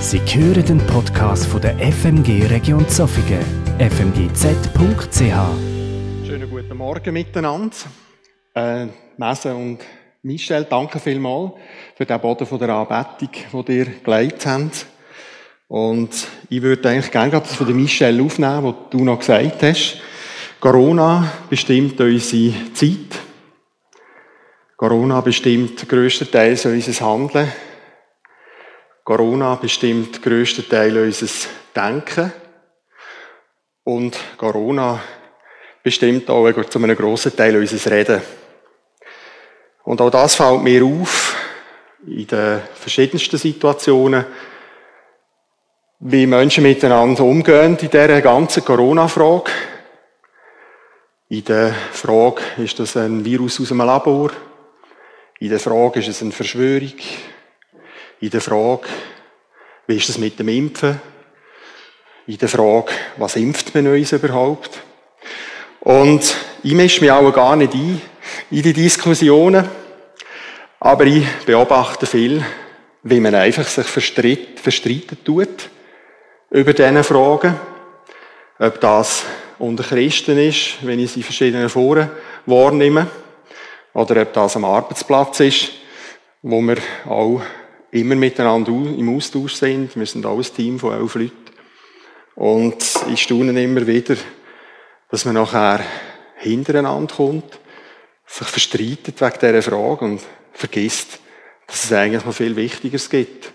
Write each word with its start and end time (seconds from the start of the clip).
Sie 0.00 0.18
hören 0.18 0.64
den 0.64 0.78
Podcast 0.86 1.44
von 1.44 1.60
der 1.60 1.76
FMG 1.78 2.46
Region 2.46 2.88
Zofingen, 2.88 3.44
fmgz.ch. 3.78 5.18
Schönen 6.26 6.50
guten 6.50 6.76
Morgen 6.78 7.12
miteinander. 7.12 7.76
Äh, 8.54 8.86
Messe 9.18 9.54
und 9.54 9.80
Michel, 10.22 10.64
danke 10.64 10.98
vielmals 10.98 11.52
für 11.96 12.06
den 12.06 12.18
Boden 12.18 12.46
von 12.46 12.58
der 12.58 12.70
Anbetung, 12.70 13.64
den 13.66 13.76
ihr 13.76 13.86
geleitet 14.02 14.46
habt. 14.46 14.86
Und 15.68 16.26
ich 16.48 16.62
würde 16.62 16.88
eigentlich 16.88 17.12
gerne 17.12 17.32
das 17.32 17.54
von 17.54 17.66
der 17.66 17.76
Michel 17.76 18.22
aufnehmen, 18.22 18.64
was 18.64 18.74
du 18.90 19.04
noch 19.04 19.18
gesagt 19.18 19.62
hast. 19.62 19.98
Corona 20.60 21.30
bestimmt 21.50 22.00
unsere 22.00 22.72
Zeit. 22.72 23.20
Corona 24.78 25.20
bestimmt 25.20 25.86
grösstenteils 25.86 26.64
unser 26.64 27.06
Handeln. 27.06 27.52
Corona 29.10 29.56
bestimmt 29.56 30.22
grösstenteils 30.22 31.20
unser 31.20 31.48
Denken. 31.74 32.32
Und 33.82 34.16
Corona 34.36 35.00
bestimmt 35.82 36.30
auch 36.30 36.64
zu 36.66 36.78
einem 36.78 36.94
grossen 36.94 37.34
Teil 37.34 37.56
unser 37.56 37.90
Reden. 37.90 38.22
Und 39.82 40.00
auch 40.00 40.10
das 40.10 40.36
fällt 40.36 40.62
mir 40.62 40.84
auf 40.84 41.34
in 42.06 42.24
den 42.24 42.60
verschiedensten 42.72 43.36
Situationen, 43.36 44.26
wie 45.98 46.28
Menschen 46.28 46.62
miteinander 46.62 47.24
umgehen 47.24 47.76
in 47.80 47.90
dieser 47.90 48.20
ganzen 48.20 48.64
Corona-Frage. 48.64 49.50
In 51.30 51.44
der 51.46 51.74
Frage, 51.90 52.42
ist 52.58 52.78
das 52.78 52.96
ein 52.96 53.24
Virus 53.24 53.60
aus 53.60 53.72
einem 53.72 53.86
Labor? 53.86 54.30
In 55.40 55.50
der 55.50 55.58
Frage, 55.58 55.98
ist 55.98 56.06
es 56.06 56.22
eine 56.22 56.30
Verschwörung? 56.30 56.94
In 58.22 58.28
der 58.28 58.42
Frage, 58.42 58.86
wie 59.86 59.96
ist 59.96 60.10
es 60.10 60.18
mit 60.18 60.38
dem 60.38 60.48
Impfen? 60.48 61.00
In 62.26 62.36
der 62.36 62.50
Frage, 62.50 62.92
was 63.16 63.36
impft 63.36 63.74
man 63.74 63.86
uns 63.86 64.12
überhaupt? 64.12 64.82
Und 65.80 66.36
ich 66.62 66.74
mische 66.74 67.00
mich 67.00 67.10
auch 67.10 67.32
gar 67.32 67.56
nicht 67.56 67.72
ein 67.72 67.98
in 68.50 68.62
die 68.62 68.74
Diskussionen, 68.74 69.66
aber 70.80 71.06
ich 71.06 71.24
beobachte 71.46 72.04
viel, 72.04 72.44
wie 73.04 73.20
man 73.20 73.34
einfach 73.34 73.66
sich 73.66 73.86
verstreiten 73.86 75.24
tut 75.24 75.70
über 76.50 76.74
diese 76.74 77.02
Fragen. 77.02 77.58
Ob 78.58 78.80
das 78.82 79.24
unter 79.58 79.82
Christen 79.82 80.36
ist, 80.36 80.74
wenn 80.82 81.00
ich 81.00 81.12
sie 81.12 81.20
in 81.20 81.24
verschiedenen 81.24 81.70
Foren 81.70 82.10
wahrnehme, 82.44 83.06
oder 83.94 84.20
ob 84.20 84.32
das 84.34 84.56
am 84.56 84.66
Arbeitsplatz 84.66 85.40
ist, 85.40 85.70
wo 86.42 86.60
wir 86.60 86.76
auch 87.06 87.40
immer 87.92 88.14
miteinander 88.14 88.70
im 88.70 89.16
Austausch 89.16 89.54
sind. 89.54 89.96
Wir 89.96 90.06
sind 90.06 90.26
alles 90.26 90.52
Team 90.52 90.78
von 90.78 90.98
elf 90.98 91.14
Leuten. 91.14 91.34
Und 92.34 92.76
ich 93.12 93.22
staune 93.22 93.62
immer 93.62 93.86
wieder, 93.86 94.16
dass 95.10 95.24
man 95.24 95.34
nachher 95.34 95.80
hintereinander 96.36 97.14
kommt, 97.14 97.58
sich 98.26 98.46
verstreitet 98.46 99.20
wegen 99.20 99.38
dieser 99.40 99.62
Frage 99.62 100.04
und 100.04 100.20
vergisst, 100.52 101.18
dass 101.66 101.84
es 101.84 101.92
eigentlich 101.92 102.24
noch 102.24 102.34
viel 102.34 102.56
Wichtigeres 102.56 103.10
gibt. 103.10 103.52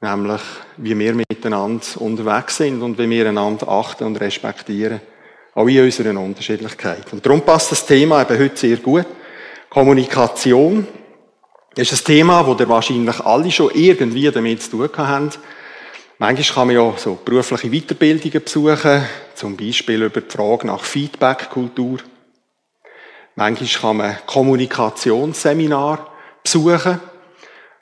Nämlich, 0.00 0.40
wie 0.78 0.98
wir 0.98 1.14
miteinander 1.14 1.84
unterwegs 1.98 2.56
sind 2.56 2.82
und 2.82 2.98
wie 2.98 3.08
wir 3.08 3.28
einander 3.28 3.68
achten 3.68 4.04
und 4.04 4.20
respektieren. 4.20 5.00
Auch 5.54 5.68
in 5.68 5.84
unserer 5.84 6.18
Unterschiedlichkeit. 6.18 7.12
Und 7.12 7.24
darum 7.24 7.42
passt 7.42 7.70
das 7.70 7.86
Thema 7.86 8.22
eben 8.22 8.38
heute 8.38 8.56
sehr 8.56 8.78
gut. 8.78 9.06
Kommunikation. 9.68 10.86
Das 11.74 11.90
ist 11.90 12.02
ein 12.02 12.04
Thema, 12.04 12.46
wo 12.46 12.54
ihr 12.54 12.68
wahrscheinlich 12.68 13.18
alle 13.20 13.50
schon 13.50 13.70
irgendwie 13.72 14.30
damit 14.30 14.62
zu 14.62 14.72
tun 14.72 14.90
haben. 14.98 15.30
Manchmal 16.18 16.54
kann 16.54 16.66
man 16.66 16.76
ja 16.76 16.92
so 16.98 17.18
berufliche 17.24 17.70
Weiterbildungen 17.70 18.44
besuchen, 18.44 19.06
zum 19.34 19.56
Beispiel 19.56 20.02
über 20.02 20.20
die 20.20 20.30
Frage 20.30 20.66
nach 20.66 20.84
Feedback-Kultur. 20.84 22.00
Manchmal 23.36 23.68
kann 23.80 23.96
man 23.96 24.16
Kommunikationsseminar 24.26 26.10
besuchen, 26.42 27.00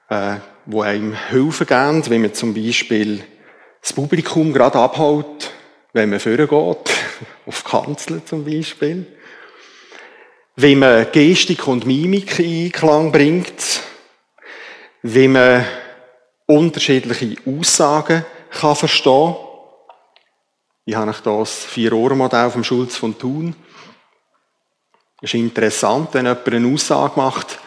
äh, 0.08 0.36
wo 0.66 0.82
einem 0.82 1.16
Hilfe 1.28 1.66
geben, 1.66 2.08
wenn 2.08 2.22
man 2.22 2.32
zum 2.32 2.54
Beispiel 2.54 3.24
das 3.82 3.92
Publikum 3.92 4.52
gerade 4.52 4.78
abhält, 4.78 5.50
wenn 5.92 6.10
man 6.10 6.20
vorgeht, 6.20 6.48
auf 7.46 7.64
Kanzeln 7.64 8.24
zum 8.24 8.44
Beispiel. 8.44 9.04
Wie 10.62 10.76
man 10.76 11.10
Gestik 11.10 11.66
und 11.68 11.86
Mimik 11.86 12.38
in 12.38 12.66
Einklang 12.66 13.10
bringt, 13.10 13.80
wie 15.00 15.26
man 15.26 15.64
unterschiedliche 16.44 17.34
Aussagen 17.46 18.26
kann 18.50 18.76
verstehen. 18.76 19.36
Ich 20.84 20.94
habe 20.94 21.10
hier 21.10 21.22
das 21.22 21.64
Vier-Ohren-Modell 21.64 22.50
vom 22.50 22.62
Schulz 22.62 22.94
von 22.94 23.18
Thun. 23.18 23.56
Es 25.22 25.32
ist 25.32 25.40
interessant, 25.40 26.10
wenn 26.12 26.26
jemand 26.26 26.46
eine 26.46 26.74
Aussage 26.74 27.14
macht, 27.16 27.58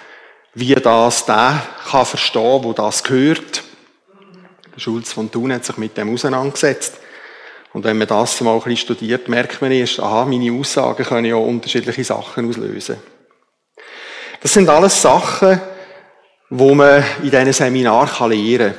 wie 0.54 0.76
das 0.76 1.26
der 1.26 1.66
kann 1.90 2.06
verstehen, 2.06 2.64
wo 2.64 2.74
das 2.74 3.04
gehört. 3.04 3.64
Der 4.72 4.80
Schulz 4.80 5.12
von 5.12 5.32
Thun 5.32 5.52
hat 5.52 5.66
sich 5.66 5.78
mit 5.78 5.98
dem 5.98 6.14
auseinandergesetzt. 6.14 7.00
Und 7.74 7.84
wenn 7.84 7.98
man 7.98 8.08
das 8.08 8.40
mal 8.42 8.54
ein 8.54 8.60
bisschen 8.60 8.78
studiert, 8.78 9.28
merkt 9.28 9.62
man 9.62 9.72
erst, 9.72 10.00
aha, 10.00 10.26
meine 10.26 10.52
Aussagen 10.52 11.04
können 11.04 11.26
ja 11.26 11.36
unterschiedliche 11.36 12.04
Sachen 12.04 12.48
auslösen. 12.48 12.98
Das 14.42 14.54
sind 14.54 14.70
alles 14.70 15.02
Sachen, 15.02 15.60
wo 16.50 16.76
man 16.76 17.04
in 17.24 17.32
diesen 17.32 17.54
Seminar 17.54 18.28
lernen 18.28 18.58
kann. 18.58 18.76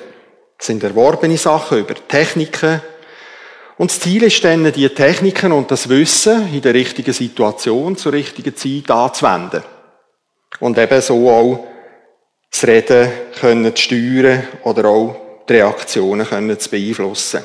Das 0.57 0.67
sind 0.69 0.85
erworbene 0.85 1.37
Sachen 1.37 1.79
über 1.79 1.95
Techniken. 2.07 2.81
Und 3.77 3.91
das 3.91 3.99
Ziel 3.99 4.23
ist 4.23 4.45
dann, 4.45 4.73
die 4.73 4.89
Techniken 4.89 5.51
und 5.51 5.71
das 5.73 5.89
Wissen 5.89 6.55
in 6.55 6.63
der 6.63 6.75
richtigen 6.75 7.13
Situation 7.13 7.97
zur 7.97 8.13
richtigen 8.13 8.55
Zeit 8.55 8.89
anzuwenden. 8.91 9.65
Und 10.61 10.79
eben 10.79 11.01
so 11.01 11.29
auch 11.29 11.67
das 12.53 12.65
Reden 12.69 13.11
können 13.41 13.75
zu 13.75 13.83
steuern 13.83 14.47
oder 14.63 14.85
auch 14.89 15.17
die 15.49 15.55
Reaktionen 15.55 16.25
können 16.25 16.59
zu 16.61 16.71
beeinflussen. 16.71 17.43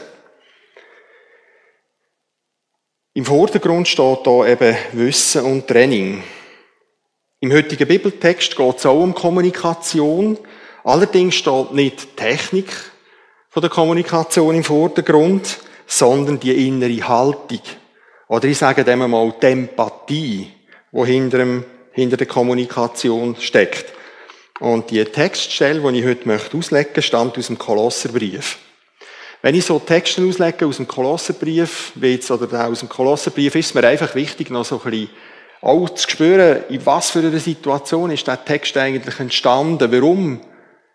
Im 3.16 3.26
Vordergrund 3.26 3.88
steht 3.88 4.20
da 4.24 4.46
eben 4.46 4.78
Wissen 4.94 5.44
und 5.44 5.68
Training. 5.68 6.24
Im 7.40 7.52
heutigen 7.52 7.88
Bibeltext 7.88 8.56
geht 8.56 8.78
es 8.78 8.86
auch 8.86 9.02
um 9.02 9.16
Kommunikation. 9.16 10.38
Allerdings 10.84 11.34
steht 11.34 11.74
nicht 11.74 12.16
Technik 12.16 12.68
von 13.50 13.62
der 13.62 13.72
Kommunikation 13.72 14.54
im 14.54 14.64
Vordergrund, 14.64 15.58
sondern 15.88 16.40
die 16.40 16.68
innere 16.68 17.08
Haltung. 17.08 17.62
Oder 18.28 18.48
ich 18.48 18.60
sage 18.60 18.84
dem 18.84 19.00
mal 19.00 19.34
die 19.42 19.46
Empathie, 19.48 20.52
die 20.92 21.06
hinter, 21.06 21.40
dem, 21.40 21.66
hinter 21.94 22.18
der 22.18 22.28
Kommunikation 22.28 23.36
steckt. 23.40 23.92
Und 24.60 24.92
die 24.92 25.04
Textstelle, 25.04 25.82
die 25.92 26.00
ich 26.00 26.06
heute 26.06 26.28
möchte 26.28 26.58
auslegen 26.58 26.88
möchte, 26.88 27.02
stammt 27.02 27.40
aus 27.40 27.48
dem 27.48 27.58
Kolosserbrief. 27.58 28.60
Wenn 29.42 29.56
ich 29.56 29.66
so 29.66 29.80
Texte 29.80 30.22
auslege 30.26 30.66
aus 30.66 30.78
dem 30.78 30.88
Kolosserbrief, 30.88 31.94
jetzt, 32.02 32.30
oder 32.30 32.68
aus 32.68 32.80
dem 32.80 32.90
Kolosserbrief, 32.90 33.56
ist 33.56 33.68
es 33.68 33.74
mir 33.74 33.88
einfach 33.88 34.14
wichtig, 34.16 34.50
noch 34.50 34.66
so 34.66 34.82
ein 34.84 34.92
bisschen 34.92 35.10
auch 35.62 35.90
zu 35.90 36.10
spüren, 36.10 36.64
in 36.70 36.86
was 36.86 37.12
für 37.12 37.20
einer 37.20 37.40
Situation 37.40 38.12
ist 38.12 38.28
der 38.28 38.44
Text 38.44 38.76
eigentlich 38.78 39.20
entstanden, 39.20 39.92
warum 39.92 40.42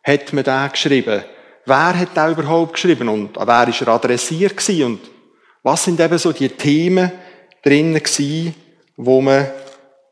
hat 0.03 0.33
man 0.33 0.45
den 0.45 0.71
geschrieben, 0.71 1.25
wer 1.67 1.99
hat 1.99 2.17
den 2.17 2.33
überhaupt 2.33 2.75
geschrieben? 2.75 3.09
Und 3.09 3.37
an 3.39 3.47
wer 3.47 3.69
ist 3.69 3.81
er 3.81 3.89
adressiert 3.89 4.57
gewesen 4.57 4.85
und 4.85 5.01
was 5.63 5.85
sind 5.85 6.01
eben 6.01 6.19
so 6.19 6.33
die 6.33 6.51
Themen 6.51 7.13
drinnen 7.63 8.03
gewesen, 8.03 8.55
wo 8.97 9.21
man 9.21 9.49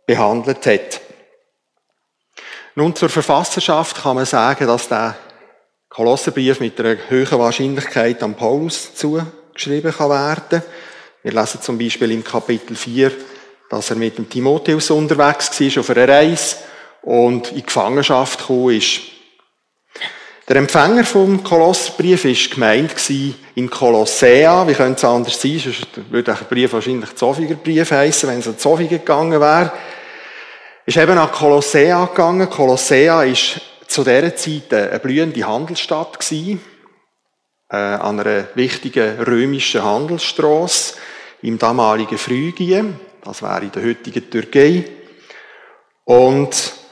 behandelt 0.07 0.67
hat. 0.67 1.01
Nun 2.75 2.97
zur 2.97 3.11
Verfasserschaft 3.11 4.03
kann 4.03 4.17
man 4.17 4.25
sagen, 4.25 4.67
dass 4.67 4.89
der 4.89 5.17
Kolosserbrief 5.93 6.59
mit 6.61 6.81
einer 6.81 6.97
hohen 7.11 7.39
Wahrscheinlichkeit 7.39 8.23
an 8.23 8.35
Paulus 8.35 8.95
zugeschrieben 8.95 9.93
kann 9.93 10.09
werden. 10.09 10.63
Wir 11.23 11.33
lesen 11.33 11.61
zum 11.61 11.77
Beispiel 11.77 12.13
im 12.13 12.25
Kapitel 12.25 12.75
4, 12.75 13.13
dass 13.69 13.91
er 13.91 13.97
mit 13.97 14.17
dem 14.17 14.27
Timotheus 14.27 14.91
unterwegs 14.91 15.61
war 15.61 15.81
auf 15.81 15.91
einer 15.91 16.09
Reise 16.09 16.57
und 17.03 17.53
in 17.53 17.67
Gefangenschaft 17.67 18.39
gekommen 18.39 18.75
ist. 18.75 19.03
Der 20.49 20.57
Empfänger 20.57 21.05
vom 21.05 21.45
Kolosserbrief 21.45 22.25
war 22.25 22.55
gemeint 22.55 23.11
in 23.55 23.69
Kolossea. 23.69 24.67
Wie 24.67 24.73
könnte 24.73 24.97
es 24.97 25.05
anders 25.05 25.43
sein? 25.43 25.59
Sonst 25.59 25.89
würde 26.11 26.33
der 26.33 26.45
Brief 26.47 26.73
wahrscheinlich 26.73 27.15
Zofiger 27.17 27.57
Brief 27.57 27.91
heißen, 27.91 28.31
wenn 28.31 28.39
es 28.39 28.49
an 28.49 28.59
Zofiger 28.59 28.97
gegangen 28.97 29.39
wäre. 29.39 29.71
Ist 30.87 30.97
eben 30.97 31.17
nach 31.17 31.33
Kolossea 31.33 32.07
gegangen. 32.07 32.49
Kolossea 32.49 33.25
ist 33.25 33.61
zu 33.93 34.05
dieser 34.05 34.35
Zeit 34.37 34.73
eine 34.73 34.99
blühende 34.99 35.47
Handelsstadt 35.47 36.19
gewesen, 36.19 36.61
äh, 37.71 37.77
an 37.77 38.21
einer 38.21 38.49
wichtigen 38.55 39.21
römischen 39.21 39.85
Handelsstraße 39.85 40.95
im 41.43 41.59
damaligen 41.59 42.19
Phrygien. 42.19 42.99
Das 43.25 43.43
wäre 43.43 43.65
in 43.65 43.73
der 43.73 43.85
heutigen 43.85 44.31
Türkei. 44.31 44.85
Und 46.05 46.83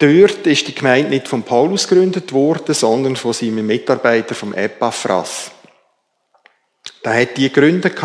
Dort 0.00 0.46
ist 0.46 0.66
die 0.66 0.74
Gemeinde 0.74 1.10
nicht 1.10 1.28
von 1.28 1.42
Paulus 1.42 1.86
gegründet 1.86 2.32
worden, 2.32 2.74
sondern 2.74 3.16
von 3.16 3.34
seinem 3.34 3.66
Mitarbeiter 3.66 4.34
vom 4.34 4.54
Epaphras. 4.54 5.50
Da 7.02 7.12
hat 7.12 7.36
die 7.36 7.50
gegründet 7.50 8.00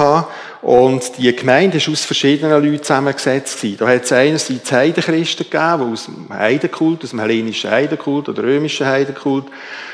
und 0.62 1.18
die 1.18 1.36
Gemeinde 1.36 1.78
ist 1.78 1.90
aus 1.90 2.06
verschiedenen 2.06 2.63
Leuten 2.63 2.84
zusammengesetzt 2.84 3.63
Da 3.78 3.88
hat 3.88 4.04
es 4.04 4.12
einerseits 4.12 4.72
Heidenchristen 4.72 5.50
gegeben, 5.50 5.86
die 5.86 5.94
aus 5.94 6.06
dem 6.06 6.30
Heidenkult, 6.30 7.04
aus 7.04 7.12
dem 7.12 7.19
hellenischen 7.19 7.69
Heidenkult 7.69 8.30
oder 8.30 8.44
römischen 8.44 8.88
Heidenkult 8.88 9.46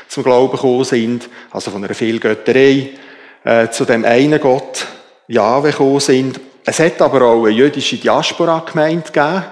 zum 0.08 0.22
Glauben 0.22 0.52
gekommen 0.52 0.84
sind, 0.84 1.28
also 1.50 1.70
von 1.70 1.84
einer 1.84 1.94
Vielgötterei 1.94 2.90
äh, 3.44 3.68
zu 3.70 3.84
dem 3.84 4.04
einen 4.04 4.40
Gott, 4.40 4.86
Jahwe, 5.28 5.70
gekommen 5.70 6.00
sind. 6.00 6.40
Es 6.64 6.78
hat 6.78 7.00
aber 7.02 7.22
auch 7.22 7.44
eine 7.44 7.54
jüdische 7.54 7.96
Diaspora-Gemeinde 7.96 9.10
gegeben, 9.10 9.44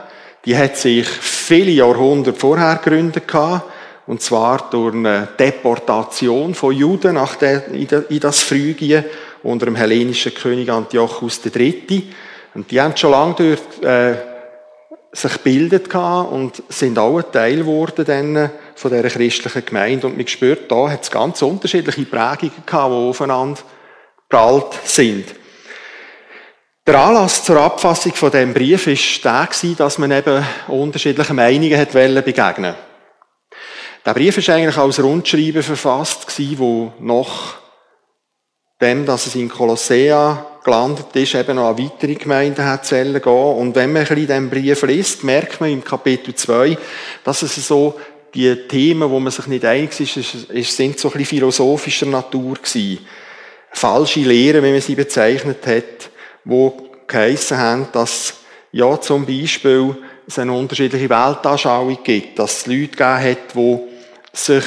die 0.44 0.56
hat 0.56 0.76
sich 0.76 1.06
viele 1.06 1.72
Jahrhunderte 1.72 2.38
vorher 2.38 2.76
gegründet 2.76 3.28
gehabt, 3.28 3.64
und 4.06 4.22
zwar 4.22 4.70
durch 4.70 4.94
eine 4.94 5.28
Deportation 5.38 6.54
von 6.54 6.74
Juden 6.74 7.14
nach 7.14 7.36
der, 7.36 7.68
in 7.68 8.20
das 8.20 8.42
Phrygien 8.42 9.04
unter 9.42 9.66
dem 9.66 9.76
hellenischen 9.76 10.34
König 10.34 10.70
Antiochus 10.70 11.40
III. 11.44 12.12
Und 12.54 12.70
die 12.70 12.80
haben 12.80 12.96
schon 12.96 13.12
lange 13.12 13.34
dort 13.36 13.84
äh, 13.84 14.16
sich 15.12 15.32
gebildet 15.32 15.94
und 15.94 16.62
sind 16.68 16.98
auch 16.98 17.18
ein 17.18 17.32
Teil 17.32 17.58
geworden 17.58 18.04
dann 18.04 18.50
von 18.74 18.90
dieser 18.90 19.08
christlichen 19.08 19.64
Gemeinde. 19.64 20.06
Und 20.06 20.16
man 20.16 20.26
spürt, 20.26 20.70
da 20.70 20.90
hat 20.90 21.02
es 21.02 21.10
ganz 21.10 21.42
unterschiedliche 21.42 22.02
Prägungen 22.02 22.52
gehabt, 22.64 22.92
die 22.92 22.96
aufeinander 22.96 23.60
prallt 24.28 24.78
sind. 24.84 25.26
Der 26.86 26.98
Anlass 26.98 27.44
zur 27.44 27.60
Abfassung 27.60 28.14
von 28.14 28.30
dem 28.30 28.54
Brief 28.54 28.86
ist 28.86 29.24
der 29.24 29.48
dass 29.76 29.98
man 29.98 30.10
eben 30.10 30.44
unterschiedliche 30.68 31.34
Meinungen 31.34 31.78
hat 31.78 31.92
begegnen 31.92 32.74
Der 34.04 34.14
Brief 34.14 34.38
ist 34.38 34.48
eigentlich 34.48 34.76
als 34.76 35.02
Rundschreiben 35.02 35.62
verfasst 35.62 36.26
wo 36.58 36.92
noch 36.98 37.54
dem, 38.80 39.04
dass 39.06 39.26
es 39.26 39.34
in 39.34 39.48
Kolossea 39.48 40.46
gelandet 40.64 41.14
ist, 41.14 41.34
eben 41.34 41.56
noch 41.56 41.68
an 41.68 41.78
weitere 41.78 42.14
Gemeinden 42.14 42.64
hat 42.64 42.88
gehen. 42.88 43.16
Und 43.24 43.74
wenn 43.74 43.92
man 43.92 44.02
ein 44.02 44.08
bisschen 44.08 44.26
diesen 44.26 44.50
Brief 44.50 44.82
liest, 44.82 45.24
merkt 45.24 45.60
man 45.60 45.70
im 45.70 45.84
Kapitel 45.84 46.34
2, 46.34 46.76
dass 47.24 47.42
es 47.42 47.54
so 47.66 47.98
die 48.34 48.54
Themen, 48.68 49.10
wo 49.10 49.18
man 49.18 49.32
sich 49.32 49.46
nicht 49.46 49.64
einig 49.64 49.98
ist, 49.98 50.76
sind 50.76 50.98
so 50.98 51.08
ein 51.08 51.12
bisschen 51.12 51.24
philosophischer 51.24 52.06
Natur 52.06 52.54
gewesen. 52.54 52.98
Falsche 53.72 54.20
Lehren, 54.20 54.64
wie 54.64 54.72
man 54.72 54.80
sie 54.80 54.94
bezeichnet 54.94 55.66
hat 55.66 56.10
wo 56.44 56.90
geheissen 57.06 57.58
haben, 57.58 57.88
dass 57.92 58.34
ja 58.72 59.00
zum 59.00 59.26
Beispiel 59.26 59.96
es 60.26 60.38
eine 60.38 60.52
unterschiedliche 60.52 61.10
Weltanschauung 61.10 61.98
gibt, 62.02 62.38
dass 62.38 62.58
es 62.58 62.66
Leute 62.66 62.88
gegeben 62.88 63.22
hat, 63.22 63.54
die 63.54 63.78
sich 64.32 64.64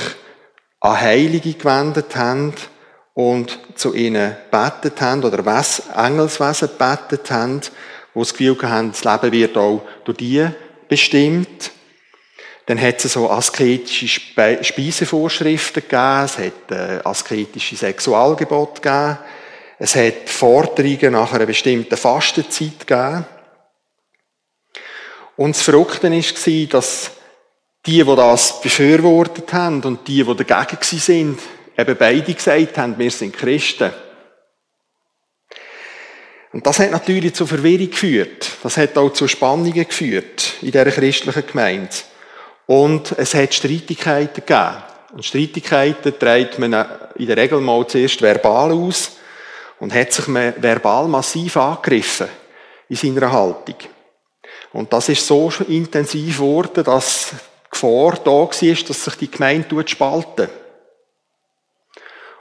an 0.81 0.99
Heilige 0.99 1.53
gewendet 1.53 2.15
haben 2.15 2.53
und 3.13 3.59
zu 3.75 3.93
ihnen 3.93 4.35
betet 4.49 4.99
haben 5.01 5.23
oder 5.23 5.39
Engelswesen 5.95 6.69
betet 6.77 7.29
haben, 7.31 7.61
wo 8.13 8.21
das 8.21 8.33
Gefühl 8.33 8.57
haben, 8.63 8.91
das 8.91 9.03
Leben 9.03 9.31
wird 9.31 9.57
auch 9.57 9.81
durch 10.03 10.17
die 10.17 10.47
bestimmt. 10.87 11.71
Dann 12.65 12.79
hat 12.79 13.03
es 13.03 13.13
so 13.13 13.29
asketische 13.29 14.07
Speisevorschriften 14.07 15.83
gegeben, 15.83 16.23
es 16.23 16.37
hat 16.37 16.71
äh, 16.71 16.99
asketische 17.03 17.75
Sexualgebote 17.75 18.81
gegeben, 18.81 19.17
es 19.79 19.95
hat 19.95 20.29
Forderungen 20.29 21.11
nach 21.11 21.33
einer 21.33 21.45
bestimmten 21.45 21.97
Fastenzeit 21.97 22.87
gegeben. 22.87 23.25
Und 25.35 25.55
das 25.55 25.63
Verrückte 25.63 26.09
war, 26.09 26.67
dass 26.67 27.11
die, 27.85 28.03
die 28.03 28.15
das 28.15 28.61
befürwortet 28.61 29.51
haben 29.51 29.83
und 29.83 30.07
die, 30.07 30.23
die 30.23 30.45
dagegen 30.45 30.77
sind, 30.81 31.39
eben 31.77 31.97
beide 31.97 32.33
gesagt 32.33 32.77
haben, 32.77 32.97
wir 32.97 33.11
sind 33.11 33.35
Christen. 33.35 33.91
Und 36.51 36.67
das 36.67 36.79
hat 36.79 36.91
natürlich 36.91 37.33
zu 37.33 37.47
Verwirrung 37.47 37.89
geführt. 37.89 38.51
Das 38.61 38.77
hat 38.77 38.95
auch 38.97 39.11
zu 39.11 39.27
Spannungen 39.27 39.87
geführt 39.87 40.53
in 40.61 40.71
dieser 40.71 40.91
christlichen 40.91 41.47
Gemeinde. 41.47 41.89
Und 42.67 43.13
es 43.17 43.33
hat 43.33 43.53
Streitigkeiten 43.53 44.45
gegeben. 44.45 44.83
Und 45.13 45.25
Streitigkeiten 45.25 46.17
trägt 46.17 46.59
man 46.59 46.85
in 47.15 47.27
der 47.27 47.37
Regel 47.37 47.59
mal 47.59 47.85
zuerst 47.87 48.21
verbal 48.21 48.71
aus 48.71 49.17
und 49.79 49.93
hat 49.93 50.13
sich 50.13 50.27
verbal 50.27 51.07
massiv 51.07 51.57
angegriffen 51.57 52.27
in 52.89 52.95
seiner 52.95 53.31
Haltung. 53.31 53.75
Und 54.71 54.91
das 54.93 55.09
ist 55.09 55.25
so 55.25 55.51
intensiv 55.67 56.37
geworden, 56.37 56.83
dass 56.83 57.31
die 57.31 57.69
Gefahr 57.69 58.17
da 58.23 58.31
war, 58.31 58.47
dass 58.49 59.03
sich 59.03 59.15
die 59.15 59.31
Gemeinde 59.31 59.87
spalten. 59.87 60.49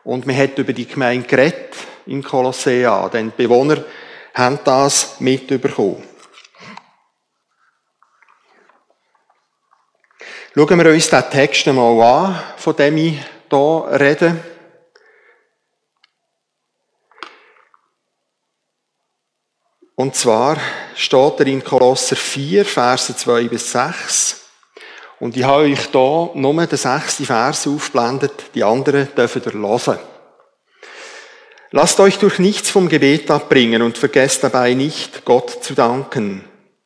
Und 0.04 0.26
man 0.26 0.36
hat 0.36 0.58
über 0.58 0.72
die 0.72 0.86
Gemeinde 0.86 1.26
geredet 1.26 1.76
in 2.06 2.22
Kolossea, 2.22 3.08
denn 3.08 3.32
die 3.36 3.42
Bewohner 3.44 3.84
haben 4.34 4.58
das 4.64 5.20
mitbekommen. 5.20 6.02
Schauen 10.54 10.84
wir 10.84 10.92
uns 10.92 11.08
den 11.08 11.30
Text 11.30 11.66
einmal 11.68 12.02
an, 12.02 12.42
von 12.56 12.76
dem 12.76 12.96
ich 12.98 13.18
hier 13.48 13.86
rede. 14.00 14.36
Und 19.94 20.16
zwar 20.16 20.58
steht 20.96 21.40
er 21.40 21.46
in 21.46 21.62
Kolosser 21.62 22.16
4, 22.16 22.64
Verse 22.64 23.16
2 23.16 23.48
bis 23.48 23.72
6. 23.72 24.41
Und 25.22 25.36
ich 25.36 25.44
habe 25.44 25.62
euch 25.62 25.78
hier 25.92 26.30
nur 26.34 26.66
den 26.66 26.76
sechsten 26.76 27.24
Vers 27.24 27.68
aufgeblendet, 27.68 28.32
die 28.56 28.64
anderen 28.64 29.06
dürfen 29.16 29.40
ihr 29.46 29.52
hören. 29.52 30.00
Lasst 31.70 32.00
euch 32.00 32.18
durch 32.18 32.40
nichts 32.40 32.70
vom 32.70 32.88
Gebet 32.88 33.30
abbringen 33.30 33.82
und 33.82 33.96
vergesst 33.96 34.42
dabei 34.42 34.74
nicht, 34.74 35.24
Gott 35.24 35.62
zu 35.62 35.74
danken. 35.74 36.42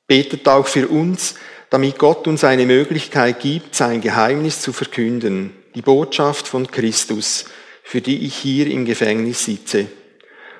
Betet 0.07 0.47
auch 0.49 0.67
für 0.67 0.87
uns, 0.87 1.37
damit 1.71 1.99
Gott 1.99 2.29
uns 2.29 2.45
eine 2.45 2.67
Möglichkeit 2.67 3.41
gibt, 3.41 3.75
sein 3.75 4.03
Geheimnis 4.03 4.61
zu 4.61 4.75
verkünden, 4.75 5.57
die 5.75 5.81
Botschaft 5.81 6.47
von 6.47 6.71
Christus, 6.71 7.47
für 7.85 8.03
die 8.03 8.27
ich 8.27 8.37
hier 8.37 8.67
im 8.67 8.85
Gefängnis 8.85 9.47
sitze 9.47 9.87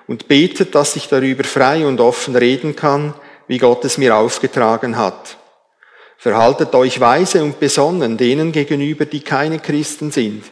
und 0.07 0.29
betet, 0.29 0.75
dass 0.75 0.97
ich 0.97 1.09
darüber 1.09 1.45
frei 1.45 1.85
und 1.85 2.01
offen 2.01 2.37
reden 2.37 2.75
kann, 2.75 3.13
wie 3.49 3.59
Gott 3.59 3.85
es 3.85 3.99
mir 3.99 4.17
aufgetragen 4.17 4.97
hat. 4.97 5.37
Verhaltet 6.19 6.75
euch 6.75 6.99
weise 7.01 7.43
und 7.43 7.61
besonnen 7.61 8.17
denen 8.17 8.53
gegenüber, 8.53 9.05
die 9.05 9.21
keine 9.21 9.59
Christen 9.59 10.11
sind. 10.11 10.45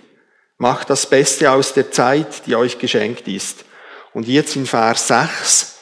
Macht 0.59 0.91
das 0.91 1.07
Beste 1.07 1.51
aus 1.51 1.75
der 1.75 1.91
Zeit, 1.91 2.47
die 2.47 2.55
euch 2.55 2.79
geschenkt 2.79 3.27
ist. 3.29 3.65
Und 4.13 4.29
jetzt 4.29 4.57
in 4.57 4.67
Vers 4.67 5.09
6, 5.09 5.75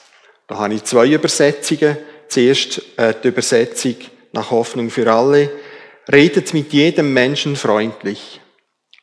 da 0.49 0.59
habe 0.59 0.75
ich 0.75 0.85
zwei 0.85 1.09
Übersetzungen. 1.09 1.99
Zuerst 2.29 2.81
äh, 2.97 3.15
die 3.23 3.29
Übersetzung 3.29 3.97
nach 4.33 4.51
Hoffnung 4.51 4.89
für 4.89 5.13
alle. 5.13 5.51
Redet 6.11 6.55
mit 6.55 6.73
jedem 6.73 7.13
Menschen 7.13 7.57
freundlich. 7.57 8.41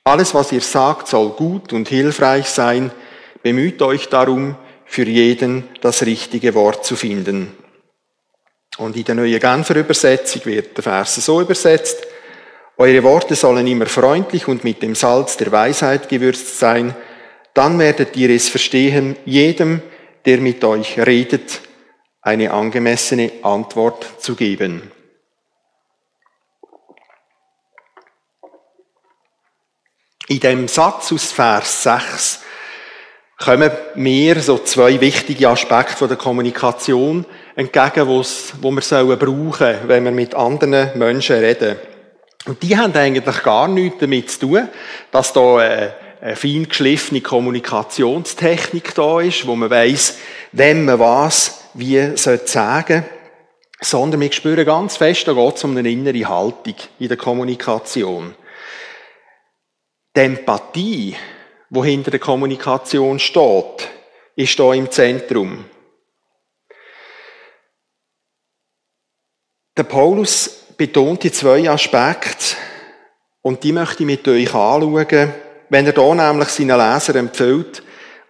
Alles, 0.04 0.34
was 0.34 0.51
ihr 0.51 0.62
sagt, 0.62 1.08
soll 1.08 1.30
gut 1.30 1.72
und 1.72 1.88
hilfreich 1.88 2.48
sein, 2.48 2.92
Bemüht 3.42 3.82
euch 3.82 4.10
darum, 4.10 4.56
für 4.86 5.06
jeden 5.06 5.63
das 5.82 6.06
richtige 6.06 6.56
Wort 6.56 6.86
zu 6.86 6.96
finden. 6.96 7.56
Und 8.80 8.96
in 8.96 9.04
der 9.04 9.16
neuen 9.16 9.40
Genfer 9.40 9.76
Übersetzung 9.76 10.46
wird 10.46 10.78
der 10.78 10.84
Vers 10.84 11.16
so 11.16 11.42
übersetzt, 11.42 12.08
eure 12.78 13.04
Worte 13.04 13.36
sollen 13.36 13.68
immer 13.68 13.88
freundlich 13.88 14.48
und 14.48 14.64
mit 14.64 14.82
dem 14.82 14.96
Salz 14.96 15.36
der 15.36 15.52
Weisheit 15.52 16.08
gewürzt 16.08 16.60
sein, 16.60 16.96
dann 17.54 17.78
werdet 17.78 18.16
ihr 18.16 18.30
es 18.30 18.48
verstehen, 18.48 19.18
jedem, 19.26 19.82
der 20.26 20.38
mit 20.38 20.64
euch 20.64 20.98
redet, 20.98 21.60
eine 22.22 22.52
angemessene 22.52 23.34
Antwort 23.42 24.08
zu 24.20 24.36
geben. 24.36 24.90
In 30.30 30.40
dem 30.40 30.70
Satz 30.70 31.12
aus 31.12 31.34
Vers 31.34 31.84
6 31.84 32.40
kommen 33.38 33.72
mir 33.96 34.40
so 34.42 34.58
zwei 34.60 35.02
wichtige 35.02 35.50
Aspekte 35.50 36.08
der 36.08 36.18
Kommunikation 36.18 37.26
entgegen, 37.60 38.08
wo 38.08 38.72
wir 38.72 38.82
sollen 38.82 39.20
brauchen, 39.20 39.75
wenn 39.88 40.06
wir 40.06 40.12
mit 40.12 40.36
anderen 40.36 40.98
Menschen 40.98 41.38
reden. 41.38 41.75
Und 42.46 42.63
die 42.63 42.78
haben 42.78 42.94
eigentlich 42.94 43.44
gar 43.44 43.68
nichts 43.68 44.00
damit 44.00 44.32
zu 44.32 44.39
tun, 44.39 44.70
dass 45.12 45.34
da 45.34 45.58
eine, 45.58 45.94
eine 46.22 46.36
fein 46.36 46.68
geschliffene 46.68 47.22
Kommunikationstechnik 47.22 48.96
da 48.96 49.20
ist, 49.20 49.46
wo 49.46 49.56
man 49.56 49.70
weiß, 49.70 50.18
wenn 50.54 50.86
man 50.86 51.00
was 51.00 51.66
wie 51.74 52.16
sagen 52.16 52.39
sollte 52.48 53.04
sondern 53.82 54.20
wir 54.20 54.32
spüren 54.34 54.66
ganz 54.66 54.98
fest, 54.98 55.25
da 55.25 55.32
geht 55.32 55.56
es 55.56 55.63
um 55.63 55.78
eine 55.78 55.89
innere 55.89 56.28
Haltung 56.28 56.75
in 57.00 57.08
der 57.08 57.16
Kommunikation. 57.16 58.36
Die 60.13 60.20
Empathie 60.20 61.16
wo 61.70 61.86
hinter 61.86 62.12
der 62.12 62.20
Kommunikation 62.20 63.20
steht, 63.20 63.89
ist 64.36 64.60
da 64.60 64.74
im 64.74 64.89
Zentrum. 64.89 65.66
Der 69.80 69.86
Paulus 69.86 70.66
betont 70.76 71.24
die 71.24 71.32
zwei 71.32 71.70
Aspekte 71.70 72.58
und 73.42 73.64
die 73.64 73.72
möchte 73.72 74.04
ich 74.04 74.08
mit 74.08 74.28
euch 74.28 74.54
anschauen, 74.54 75.34
wenn 75.70 75.86
er 75.86 75.94
da 75.94 76.14
nämlich 76.14 76.50
seinen 76.50 76.78
Leser 76.78 77.16
empfiehlt, 77.16 77.82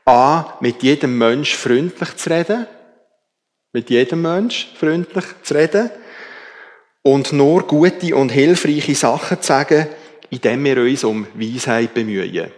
A, 0.06 0.60
mit 0.60 0.84
jedem 0.84 1.18
Mensch 1.18 1.56
freundlich 1.56 2.16
zu 2.18 2.30
reden, 2.30 2.68
mit 3.74 3.90
jedem 3.90 4.22
Mensch 4.22 4.72
freundlich 4.76 5.26
zu 5.42 5.56
reden 5.56 5.90
und 7.02 7.34
nur 7.34 7.64
gute 7.64 8.16
und 8.16 8.30
hilfreiche 8.30 8.94
Sachen 8.94 9.42
zu 9.42 9.48
sagen, 9.48 9.88
indem 10.30 10.64
wir 10.66 10.78
uns 10.78 11.04
um 11.04 11.26
Weisheit 11.34 11.96
bemühen. 11.96 12.52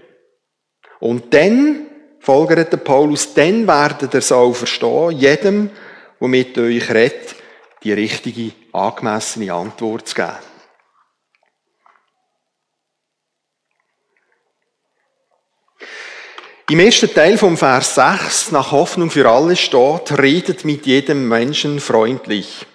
Und 1.00 1.34
dann, 1.34 1.88
folgert 2.20 2.74
der 2.74 2.78
Paulus, 2.78 3.34
dann 3.36 3.66
werdet 3.66 4.14
ihr 4.14 4.18
es 4.18 4.34
auch 4.34 4.54
verstehen, 4.54 5.12
jedem, 5.12 5.70
der 6.20 6.28
mit 6.28 6.58
euch 6.58 6.90
redet, 6.94 7.36
die 7.84 7.94
richtige, 7.94 8.52
angemessene 8.74 9.54
Antwort 9.54 10.08
zu 10.08 10.16
geben. 10.16 10.52
Im 16.70 16.80
ersten 16.80 17.14
Teil 17.14 17.38
vom 17.38 17.58
Vers 17.58 17.96
6 17.96 18.52
nach 18.52 18.72
Hoffnung 18.72 19.12
für 19.12 19.30
alle 19.30 19.58
steht, 19.58 20.18
redet 20.18 20.64
mit 20.64 20.86
jedem 20.86 21.28
Menschen 21.28 21.82
freundlich. 21.82 22.66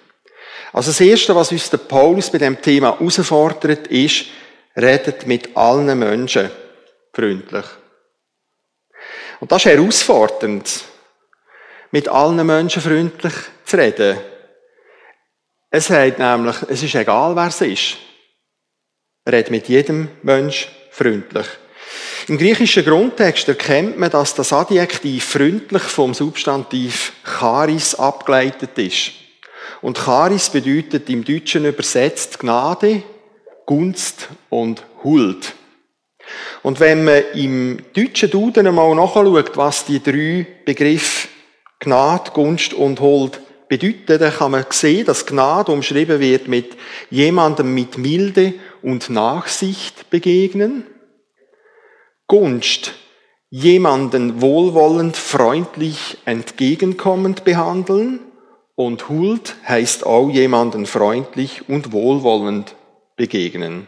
Also 0.71 0.91
das 0.91 1.01
Erste, 1.01 1.35
was 1.35 1.51
uns 1.51 1.71
der 1.71 1.79
Paulus 1.79 2.29
bei 2.29 2.37
dem 2.37 2.61
Thema 2.61 2.99
herausfordert, 2.99 3.87
ist, 3.87 4.25
redet 4.75 5.25
mit 5.25 5.57
allen 5.57 5.97
Menschen 5.97 6.51
freundlich. 7.11 7.65
Und 9.39 9.51
das 9.51 9.65
ist 9.65 9.71
herausfordernd, 9.71 10.83
mit 11.89 12.07
allen 12.07 12.45
Menschen 12.45 12.83
freundlich 12.83 13.33
zu 13.65 13.77
reden. 13.77 14.19
Es 15.69 15.87
sagt 15.87 16.19
nämlich, 16.19 16.55
es 16.69 16.83
ist 16.83 16.95
egal, 16.95 17.35
wer 17.35 17.47
es 17.47 17.61
ist. 17.61 17.97
Red 19.27 19.51
mit 19.51 19.67
jedem 19.67 20.07
Mensch 20.23 20.69
freundlich. 20.91 21.47
Im 22.27 22.37
griechischen 22.37 22.85
Grundtext 22.85 23.47
erkennt 23.47 23.97
man, 23.97 24.09
dass 24.09 24.33
das 24.35 24.53
Adjektiv 24.53 25.23
freundlich 25.23 25.83
vom 25.83 26.13
Substantiv 26.13 27.13
charis 27.23 27.95
abgeleitet 27.95 28.77
ist. 28.77 29.11
Und 29.81 29.97
charis 29.97 30.49
bedeutet 30.49 31.09
im 31.09 31.23
Deutschen 31.23 31.65
übersetzt 31.65 32.39
Gnade, 32.39 33.03
Gunst 33.65 34.29
und 34.49 34.83
Huld. 35.03 35.53
Und 36.63 36.79
wenn 36.79 37.03
man 37.03 37.23
im 37.33 37.79
deutschen 37.93 38.29
Duden 38.29 38.67
einmal 38.67 38.95
nachschaut, 38.95 39.55
was 39.55 39.85
die 39.85 40.01
drei 40.01 40.45
Begriffe 40.65 41.27
Gnade, 41.79 42.31
Gunst 42.31 42.73
und 42.73 42.99
Huld 42.99 43.39
bedeuten, 43.67 44.19
dann 44.19 44.33
kann 44.33 44.51
man 44.51 44.65
sehen, 44.69 45.05
dass 45.05 45.25
Gnade 45.25 45.71
umschrieben 45.71 46.19
wird 46.19 46.47
mit 46.47 46.77
jemandem 47.09 47.73
mit 47.73 47.97
Milde 47.97 48.53
und 48.81 49.09
Nachsicht 49.09 50.09
begegnen. 50.09 50.85
Gunst, 52.27 52.93
jemanden 53.49 54.41
wohlwollend, 54.41 55.15
freundlich, 55.15 56.17
entgegenkommend 56.25 57.43
behandeln. 57.43 58.19
Und 58.75 59.09
Huld 59.09 59.55
heißt 59.67 60.05
auch 60.05 60.29
jemanden 60.29 60.85
freundlich 60.85 61.67
und 61.67 61.91
wohlwollend 61.91 62.75
begegnen. 63.15 63.87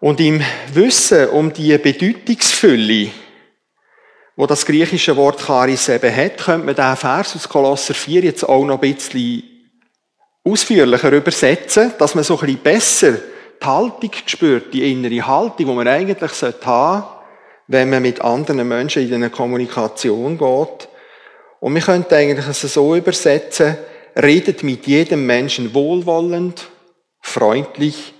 Und 0.00 0.20
im 0.20 0.42
Wissen 0.72 1.28
um 1.28 1.52
die 1.52 1.78
Bedeutungsfülle, 1.78 3.10
wo 4.36 4.46
das 4.46 4.66
griechische 4.66 5.16
Wort 5.16 5.40
Charis 5.40 5.88
eben 5.88 6.14
hat, 6.14 6.38
könnte 6.38 6.66
man 6.66 6.74
diesen 6.74 6.96
Vers 6.96 7.36
aus 7.36 7.48
Kolosser 7.48 7.94
4 7.94 8.22
jetzt 8.22 8.48
auch 8.48 8.64
noch 8.64 8.82
ein 8.82 8.94
bisschen 8.94 9.42
ausführlicher 10.44 11.12
übersetzen, 11.12 11.92
dass 11.98 12.14
man 12.14 12.24
so 12.24 12.38
ein 12.38 12.46
bisschen 12.46 12.62
besser 12.62 13.12
die 13.62 13.66
Haltung 13.66 14.10
spürt, 14.26 14.74
die 14.74 14.90
innere 14.90 15.26
Haltung, 15.26 15.66
die 15.66 15.74
man 15.74 15.88
eigentlich 15.88 16.20
haben 16.20 16.54
sollte, 16.60 17.04
wenn 17.68 17.90
man 17.90 18.02
mit 18.02 18.20
anderen 18.20 18.66
Menschen 18.68 19.06
in 19.06 19.14
eine 19.14 19.30
Kommunikation 19.30 20.36
geht. 20.36 20.88
Und 21.60 21.74
wir 21.74 21.80
könnten 21.80 22.14
eigentlich 22.14 22.46
es 22.46 22.60
so 22.60 22.94
übersetzen, 22.94 23.78
redet 24.20 24.62
mit 24.62 24.86
jedem 24.86 25.24
Menschen 25.24 25.72
wohlwollend, 25.72 26.68
freundlich 27.22 28.12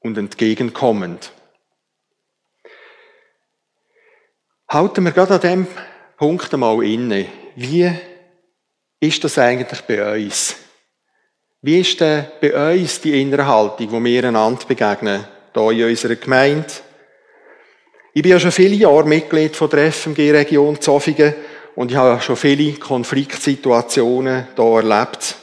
und 0.00 0.16
entgegenkommend. 0.16 1.32
Halten 4.74 5.04
wir 5.04 5.12
gerade 5.12 5.34
an 5.34 5.40
dem 5.40 5.66
Punkt 6.16 6.52
einmal 6.52 6.82
inne. 6.82 7.26
Wie 7.54 7.88
ist 8.98 9.22
das 9.22 9.38
eigentlich 9.38 9.82
bei 9.82 10.16
uns? 10.16 10.56
Wie 11.62 11.78
ist 11.78 12.00
denn 12.00 12.24
bei 12.40 12.72
uns 12.72 13.00
die 13.00 13.22
innere 13.22 13.46
Haltung, 13.46 13.92
wo 13.92 14.02
wir 14.02 14.24
einander 14.24 14.64
begegnen, 14.66 15.28
hier 15.54 15.70
in 15.70 15.90
unserer 15.90 16.16
Gemeinde? 16.16 16.66
Ich 18.14 18.22
bin 18.22 18.32
ja 18.32 18.40
schon 18.40 18.50
viele 18.50 18.74
Jahre 18.74 19.04
Mitglied 19.04 19.54
von 19.54 19.70
der 19.70 19.92
FMG-Region 19.92 20.80
Zofingen 20.80 21.34
und 21.76 21.92
ich 21.92 21.96
habe 21.96 22.20
schon 22.20 22.34
viele 22.34 22.72
Konfliktsituationen 22.72 24.48
hier 24.56 24.64
erlebt. 24.64 25.36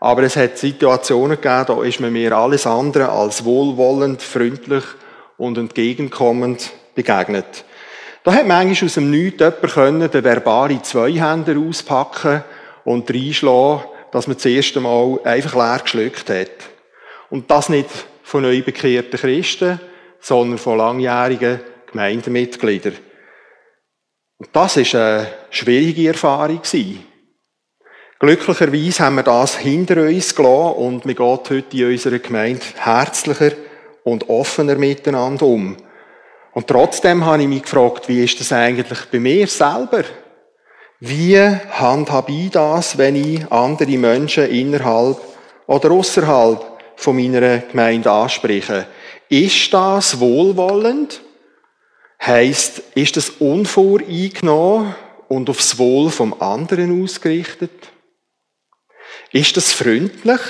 Aber 0.00 0.24
es 0.24 0.34
hat 0.34 0.58
Situationen 0.58 1.40
gegeben, 1.40 1.64
da 1.68 1.84
ist 1.84 2.00
man 2.00 2.12
mir 2.12 2.36
alles 2.36 2.66
andere 2.66 3.08
als 3.08 3.44
wohlwollend, 3.44 4.20
freundlich 4.20 4.82
und 5.36 5.58
entgegenkommend 5.58 6.72
begegnet. 6.96 7.64
Da 8.28 8.34
hat 8.34 8.46
manchmal 8.46 8.88
aus 8.88 8.92
dem 8.92 9.10
Nichts 9.10 9.40
jemand 9.40 9.72
können, 9.72 10.10
den 10.10 10.22
verbale 10.22 10.82
Zweihänder 10.82 11.56
auspacken 11.58 12.44
und 12.84 13.10
reinschlagen 13.10 13.84
dass 14.10 14.26
man 14.26 14.36
das 14.36 14.44
erste 14.44 14.80
Mal 14.80 15.18
einfach 15.24 15.54
leer 15.54 15.80
geschluckt 15.82 16.28
hat. 16.28 16.50
Und 17.30 17.50
das 17.50 17.70
nicht 17.70 17.88
von 18.22 18.42
neu 18.42 18.60
bekehrten 18.60 19.18
Christen, 19.18 19.80
sondern 20.20 20.58
von 20.58 20.76
langjährigen 20.76 21.60
Gemeindemitgliedern. 21.90 22.98
Und 24.36 24.50
das 24.52 24.76
ist 24.76 24.94
eine 24.94 25.28
schwierige 25.48 26.08
Erfahrung 26.08 26.60
Glücklicherweise 28.18 29.04
haben 29.04 29.16
wir 29.16 29.22
das 29.22 29.56
hinter 29.56 30.02
uns 30.02 30.34
gelassen 30.34 30.74
und 30.74 31.06
wir 31.06 31.14
gehen 31.14 31.26
heute 31.26 31.64
in 31.78 31.92
unserer 31.92 32.18
Gemeinde 32.18 32.66
herzlicher 32.76 33.52
und 34.04 34.28
offener 34.28 34.76
miteinander 34.76 35.46
um. 35.46 35.78
Und 36.58 36.66
trotzdem 36.66 37.24
habe 37.24 37.42
ich 37.42 37.48
mich 37.48 37.62
gefragt, 37.62 38.08
wie 38.08 38.24
ist 38.24 38.40
das 38.40 38.50
eigentlich 38.50 38.98
bei 39.12 39.20
mir 39.20 39.46
selber? 39.46 40.02
Wie 40.98 41.38
handhabe 41.38 42.32
ich 42.32 42.50
das, 42.50 42.98
wenn 42.98 43.14
ich 43.14 43.46
andere 43.52 43.96
Menschen 43.96 44.50
innerhalb 44.50 45.20
oder 45.68 45.92
außerhalb 45.92 46.66
von 46.96 47.14
meiner 47.14 47.58
Gemeinde 47.58 48.10
anspreche? 48.10 48.88
Ist 49.28 49.72
das 49.72 50.18
wohlwollend? 50.18 51.20
Heißt, 52.20 52.82
ist 52.96 53.16
das 53.16 53.30
unvoreingenommen 53.38 54.96
und 55.28 55.48
aufs 55.48 55.78
Wohl 55.78 56.10
vom 56.10 56.42
anderen 56.42 57.04
ausgerichtet? 57.04 57.70
Ist 59.30 59.56
das 59.56 59.72
freundlich? 59.72 60.40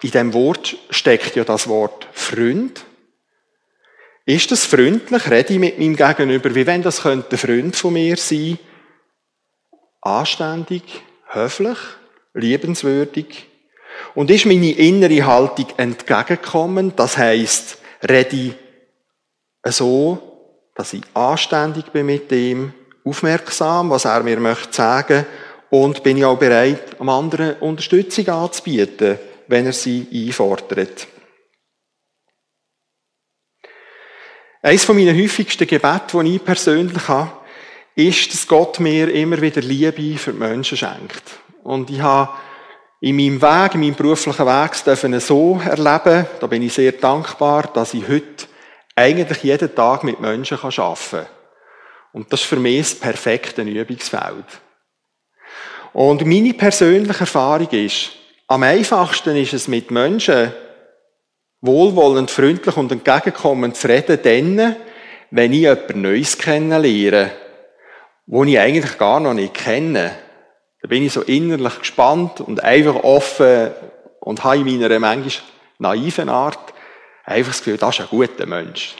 In 0.00 0.12
dem 0.12 0.32
Wort 0.32 0.76
steckt 0.90 1.34
ja 1.34 1.42
das 1.42 1.66
Wort 1.66 2.06
Freund. 2.12 2.84
Ist 4.24 4.50
das 4.50 4.66
freundlich? 4.66 5.30
Rede 5.30 5.54
ich 5.54 5.58
mit 5.58 5.78
meinem 5.78 5.96
Gegenüber, 5.96 6.54
wie 6.54 6.66
wenn 6.66 6.82
das 6.82 7.02
könnte 7.02 7.32
ein 7.32 7.38
Freund 7.38 7.76
von 7.76 7.92
mir 7.92 8.16
sein? 8.16 8.58
anständig, 10.02 10.82
höflich, 11.28 11.78
liebenswürdig 12.34 13.46
und 14.14 14.30
ist 14.30 14.46
meine 14.46 14.72
innere 14.72 15.24
Haltung 15.26 15.66
entgegengekommen. 15.76 16.92
Das 16.96 17.16
heißt, 17.16 17.78
rede 18.08 18.54
so, 19.64 20.18
dass 20.74 20.92
ich 20.92 21.02
anständig 21.14 21.92
bin 21.92 22.06
mit 22.06 22.30
dem, 22.30 22.74
aufmerksam, 23.04 23.90
was 23.90 24.04
er 24.04 24.22
mir 24.22 24.38
möchte 24.38 24.72
sagen 24.72 25.26
und 25.70 26.02
bin 26.02 26.18
ich 26.18 26.24
auch 26.24 26.38
bereit, 26.38 26.96
am 26.98 27.08
anderen 27.08 27.54
Unterstützung 27.60 28.28
anzubieten, 28.28 29.18
wenn 29.48 29.66
er 29.66 29.72
sie 29.72 30.06
einfordert. 30.12 31.06
Eines 34.64 34.84
von 34.84 34.94
meinen 34.94 35.20
häufigsten 35.20 35.66
Gebeten, 35.66 36.24
die 36.24 36.36
ich 36.36 36.44
persönlich 36.44 37.08
habe, 37.08 37.32
ist, 37.96 38.32
dass 38.32 38.46
Gott 38.46 38.78
mir 38.78 39.12
immer 39.12 39.40
wieder 39.40 39.60
Liebe 39.60 40.16
für 40.16 40.32
die 40.32 40.38
Menschen 40.38 40.78
schenkt. 40.78 41.22
Und 41.64 41.90
ich 41.90 42.00
habe 42.00 42.30
in 43.00 43.16
meinem 43.16 43.42
Weg, 43.42 43.74
in 43.74 43.80
meinem 43.80 43.94
beruflichen 43.96 44.46
Weg, 44.46 44.84
dürfen 44.84 45.18
so 45.18 45.60
erleben, 45.64 46.26
da 46.38 46.46
bin 46.46 46.62
ich 46.62 46.74
sehr 46.74 46.92
dankbar, 46.92 47.72
dass 47.74 47.92
ich 47.92 48.06
heute 48.06 48.46
eigentlich 48.94 49.42
jeden 49.42 49.74
Tag 49.74 50.04
mit 50.04 50.20
Menschen 50.20 50.58
arbeiten 50.58 51.10
kann. 51.10 51.26
Und 52.12 52.32
das 52.32 52.42
ist 52.42 52.46
für 52.46 52.56
mich 52.56 52.82
das 52.82 52.94
perfekte 52.94 53.62
Übungsfeld. 53.62 54.46
Und 55.92 56.24
meine 56.24 56.54
persönliche 56.54 57.20
Erfahrung 57.20 57.68
ist, 57.70 58.12
am 58.46 58.62
einfachsten 58.62 59.36
ist 59.36 59.54
es 59.54 59.66
mit 59.66 59.90
Menschen 59.90 60.52
wohlwollend, 61.62 62.30
freundlich 62.30 62.76
und 62.76 62.92
entgegenkommend 62.92 63.76
zu 63.76 63.88
reden, 63.88 64.18
dann, 64.22 64.76
wenn 65.30 65.52
ich 65.52 65.60
jemand 65.60 65.96
Neues 65.96 66.36
kennenlerne 66.36 67.30
wo 68.26 68.44
ich 68.44 68.58
eigentlich 68.58 68.98
gar 68.98 69.20
noch 69.20 69.34
nicht 69.34 69.54
kenne. 69.54 70.12
Da 70.80 70.88
bin 70.88 71.04
ich 71.04 71.12
so 71.12 71.22
innerlich 71.22 71.78
gespannt 71.80 72.40
und 72.40 72.62
einfach 72.62 72.96
offen, 73.02 73.70
und 74.22 74.44
habe 74.44 74.58
in 74.58 74.80
meiner 74.80 74.98
manchmal 74.98 75.42
naiven 75.78 76.28
Art 76.28 76.72
einfach 77.24 77.52
das 77.52 77.58
Gefühl, 77.58 77.76
das 77.76 77.98
ist 77.98 78.00
ein 78.02 78.06
guter 78.08 78.46
Mensch. 78.46 78.94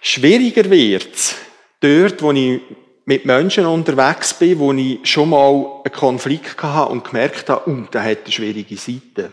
Schwieriger 0.00 0.68
wird 0.70 1.14
es 1.14 1.36
dort, 1.80 2.22
wo 2.22 2.32
ich 2.32 2.60
mit 3.04 3.24
Menschen 3.24 3.66
unterwegs 3.66 4.34
bin, 4.34 4.58
wo 4.58 4.72
ich 4.72 5.00
schon 5.02 5.30
mal 5.30 5.82
einen 5.84 5.92
Konflikt 5.92 6.62
hatte 6.62 6.90
und 6.90 7.04
gemerkt 7.04 7.48
habe, 7.48 7.70
uh, 7.70 7.86
der 7.92 8.04
hat 8.04 8.24
eine 8.24 8.32
schwierige 8.32 8.76
Seite. 8.76 9.32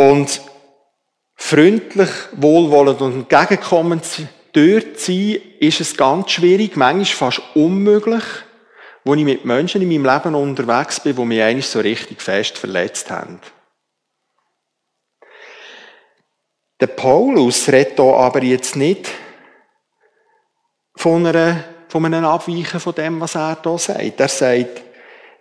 Und 0.00 0.40
freundlich, 1.34 2.08
wohlwollend 2.32 3.02
und 3.02 3.12
entgegenkommend 3.12 4.02
dort 4.54 4.98
sein, 4.98 5.36
ist 5.58 5.82
es 5.82 5.94
ganz 5.94 6.30
schwierig, 6.30 6.74
manchmal 6.74 7.30
fast 7.30 7.42
unmöglich, 7.54 8.24
wo 9.04 9.12
ich 9.12 9.24
mit 9.24 9.44
Menschen 9.44 9.82
in 9.82 9.88
meinem 9.90 10.06
Leben 10.06 10.34
unterwegs 10.34 11.00
bin, 11.00 11.16
die 11.16 11.24
mich 11.26 11.42
eigentlich 11.42 11.66
so 11.66 11.80
richtig 11.80 12.22
fest 12.22 12.56
verletzt 12.56 13.10
haben. 13.10 13.42
Der 16.80 16.86
Paulus 16.86 17.68
redet 17.68 17.96
hier 17.96 18.14
aber 18.14 18.42
jetzt 18.42 18.76
nicht 18.76 19.06
von, 20.96 21.26
einer, 21.26 21.62
von 21.88 22.06
einem 22.06 22.24
Abweichen 22.24 22.80
von 22.80 22.94
dem, 22.94 23.20
was 23.20 23.34
er 23.34 23.58
hier 23.62 23.76
sagt. 23.76 24.18
Er 24.18 24.28
sagt, 24.28 24.82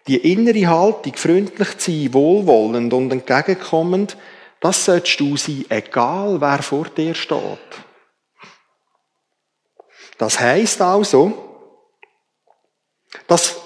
die 0.08 0.34
innere 0.34 0.68
Haltung, 0.68 1.16
freundlich 1.16 1.78
zu 1.78 1.92
sein, 1.92 2.14
wohlwollend 2.14 2.92
und 2.92 3.14
entgegenkommend, 3.14 4.18
das 4.62 4.86
solltest 4.86 5.20
du 5.20 5.38
sein, 5.38 5.66
egal 5.70 6.42
wer 6.42 6.62
vor 6.62 6.86
dir 6.86 7.16
steht. 7.16 7.60
Das 10.18 10.40
heisst 10.40 10.82
also, 10.82 11.50
das 13.28 13.62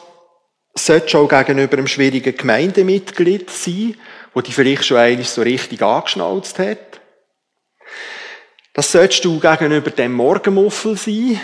sollte 0.75 1.17
auch 1.17 1.27
gegenüber 1.27 1.77
einem 1.77 1.87
schwierigen 1.87 2.35
Gemeindemitglied 2.35 3.49
sein, 3.49 3.97
wo 4.33 4.41
die 4.41 4.51
vielleicht 4.51 4.85
schon 4.85 4.97
eigentlich 4.97 5.29
so 5.29 5.41
richtig 5.41 5.81
angeschnauzt 5.81 6.59
hat. 6.59 7.01
Das 8.73 8.91
solltest 8.91 9.25
du 9.25 9.39
gegenüber 9.39 9.91
dem 9.91 10.13
Morgenmuffel 10.13 10.97
sein, 10.97 11.39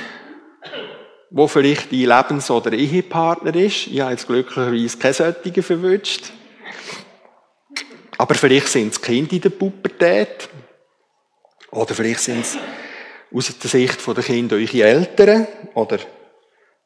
wo 1.30 1.48
vielleicht 1.48 1.92
dein 1.92 2.00
Lebens- 2.00 2.50
oder 2.50 2.74
Ehepartner 2.74 3.56
ist. 3.56 3.88
Ich 3.88 4.00
habe 4.00 4.12
jetzt 4.12 4.28
glücklicherweise 4.28 4.98
keine 4.98 5.14
solchen 5.14 5.64
verwünscht. 5.64 6.32
Aber 8.20 8.36
vielleicht 8.36 8.68
sind 8.68 8.92
es 8.92 9.02
Kinder 9.02 9.32
in 9.32 9.40
der 9.40 9.50
Pubertät. 9.50 10.50
Oder 11.72 11.96
vielleicht 11.96 12.20
sind 12.20 12.42
es 12.42 12.58
aus 13.34 13.58
der 13.58 13.70
Sicht 13.70 14.06
der 14.06 14.24
Kinder 14.24 14.58
eure 14.58 14.84
Eltern. 14.84 15.48
Oder 15.74 16.00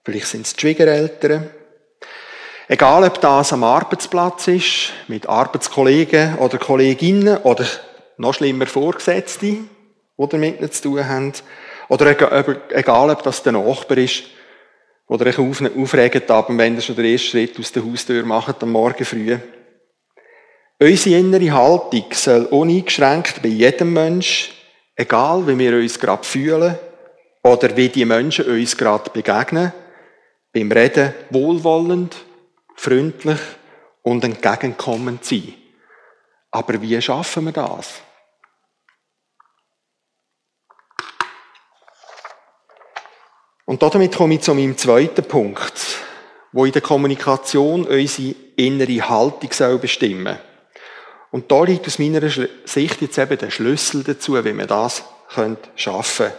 vielleicht 0.04 0.28
sind 0.28 0.46
es 0.46 0.54
die 0.54 0.62
Schwiegereltern. 0.62 1.50
Egal, 2.68 3.04
ob 3.06 3.20
das 3.20 3.52
am 3.52 3.64
Arbeitsplatz 3.64 4.48
ist, 4.48 4.94
mit 5.08 5.28
Arbeitskollegen 5.28 6.38
oder 6.38 6.60
Kolleginnen 6.60 7.38
oder 7.38 7.66
noch 8.18 8.36
schlimmer 8.36 8.68
Vorgesetzte, 8.68 9.40
die 9.40 9.68
damit 10.30 10.72
zu 10.76 10.84
tun 10.84 11.08
haben. 11.08 11.34
Oder 11.90 12.16
egal, 12.70 13.10
ob 13.10 13.24
das 13.24 13.42
der 13.42 13.54
Nachbar 13.54 13.98
ist, 13.98 14.26
oder 15.08 15.26
euch 15.26 15.40
aufregt, 15.40 16.30
wenn 16.30 16.76
ihr 16.76 16.82
schon 16.82 16.96
den 16.96 17.06
ersten 17.06 17.28
Schritt 17.28 17.60
aus 17.60 17.72
der 17.72 17.84
Haustür 17.84 18.24
macht 18.24 18.62
am 18.62 18.72
Morgen 18.72 19.04
früh. 19.04 19.36
Unsere 20.84 21.18
innere 21.18 21.50
Haltung 21.54 22.08
soll 22.12 22.44
uneingeschränkt 22.48 23.42
bei 23.42 23.48
jedem 23.48 23.94
Mensch, 23.94 24.52
egal 24.98 25.48
wie 25.48 25.58
wir 25.58 25.78
uns 25.78 25.98
gerade 25.98 26.26
fühlen 26.26 26.78
oder 27.42 27.78
wie 27.78 27.88
die 27.88 28.04
Menschen 28.04 28.48
uns 28.48 28.76
gerade 28.76 29.10
begegnen, 29.10 29.72
beim 30.52 30.70
Reden 30.70 31.14
wohlwollend, 31.30 32.18
freundlich 32.76 33.40
und 34.02 34.26
entgegenkommend 34.26 35.24
sein. 35.24 35.54
Aber 36.52 36.82
wie 36.82 37.02
schaffen 37.02 37.46
wir 37.46 37.54
das? 37.54 38.02
Und 43.64 43.82
damit 43.82 44.18
komme 44.18 44.34
ich 44.34 44.42
zu 44.42 44.54
meinem 44.54 44.78
zweiten 44.78 45.24
Punkt, 45.24 46.02
wo 46.52 46.66
in 46.66 46.74
der 46.74 46.82
Kommunikation 46.82 47.86
unsere 47.86 48.36
innere 48.58 49.10
Haltung 49.10 49.80
bestimmen 49.80 50.36
soll. 50.36 50.53
Und 51.34 51.52
da 51.52 51.64
liegt 51.64 51.88
aus 51.88 51.98
meiner 51.98 52.22
Sicht 52.30 53.02
jetzt 53.02 53.18
eben 53.18 53.38
der 53.40 53.50
Schlüssel 53.50 54.04
dazu, 54.04 54.46
wie 54.46 54.54
man 54.54 54.68
das 54.68 55.04
schaffen 55.76 56.28
könnte. 56.28 56.38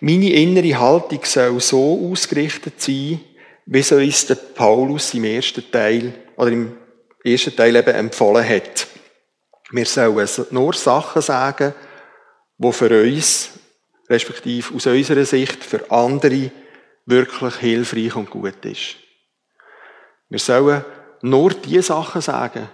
Meine 0.00 0.32
innere 0.32 0.78
Haltung 0.78 1.22
soll 1.24 1.60
so 1.60 2.10
ausgerichtet 2.10 2.80
sein, 2.80 3.20
wie 3.66 3.80
es 3.80 3.92
uns 3.92 4.28
der 4.28 4.36
Paulus 4.36 5.12
im 5.12 5.24
ersten 5.24 5.70
Teil, 5.70 6.14
oder 6.38 6.50
im 6.50 6.78
ersten 7.22 7.54
Teil 7.54 7.76
eben 7.76 7.94
empfohlen 7.94 8.48
hat. 8.48 8.86
Wir 9.72 9.84
sollen 9.84 10.26
nur 10.48 10.72
Sachen 10.72 11.20
sagen, 11.20 11.74
die 12.56 12.72
für 12.72 13.02
uns, 13.02 13.50
respektive 14.08 14.74
aus 14.74 14.86
unserer 14.86 15.26
Sicht, 15.26 15.62
für 15.62 15.90
andere 15.90 16.50
wirklich 17.04 17.56
hilfreich 17.56 18.16
und 18.16 18.30
gut 18.30 18.64
ist. 18.64 18.96
Wir 20.30 20.38
sollen 20.38 20.82
nur 21.20 21.50
die 21.50 21.82
Sachen 21.82 22.22
sagen, 22.22 22.70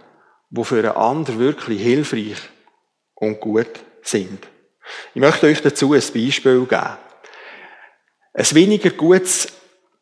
die 0.57 0.64
für 0.64 0.79
einen 0.79 0.97
anderen 0.97 1.38
wirklich 1.38 1.83
hilfreich 1.83 2.38
und 3.14 3.40
gut 3.40 3.81
sind. 4.03 4.47
Ich 5.14 5.21
möchte 5.21 5.47
euch 5.47 5.62
dazu 5.62 5.93
ein 5.93 6.03
Beispiel 6.14 6.67
geben. 6.67 6.97
Ein 8.35 8.47
weniger 8.53 8.90
gutes 8.90 9.49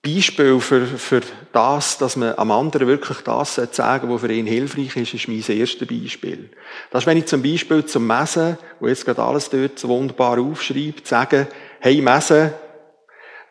Beispiel 0.02 0.58
für, 0.58 0.84
für 0.86 1.20
das, 1.52 1.96
dass 1.98 2.16
man 2.16 2.34
am 2.36 2.50
anderen 2.50 2.88
wirklich 2.88 3.18
das 3.18 3.54
sagen 3.54 4.10
was 4.10 4.20
für 4.20 4.32
ihn 4.32 4.46
hilfreich 4.46 4.96
ist, 4.96 5.14
ist 5.14 5.28
mein 5.28 5.44
erstes 5.58 5.86
Beispiel. 5.86 6.50
Das 6.90 7.02
ist, 7.02 7.06
wenn 7.06 7.18
ich 7.18 7.26
zum 7.26 7.42
Beispiel 7.42 7.84
zum 7.84 8.06
Messen, 8.06 8.58
wo 8.80 8.88
jetzt 8.88 9.04
gerade 9.04 9.22
alles 9.22 9.48
dort 9.48 9.78
so 9.78 9.88
wunderbar 9.88 10.40
aufschreibt, 10.40 11.06
sage, 11.06 11.46
hey 11.78 12.00
Messen, 12.02 12.52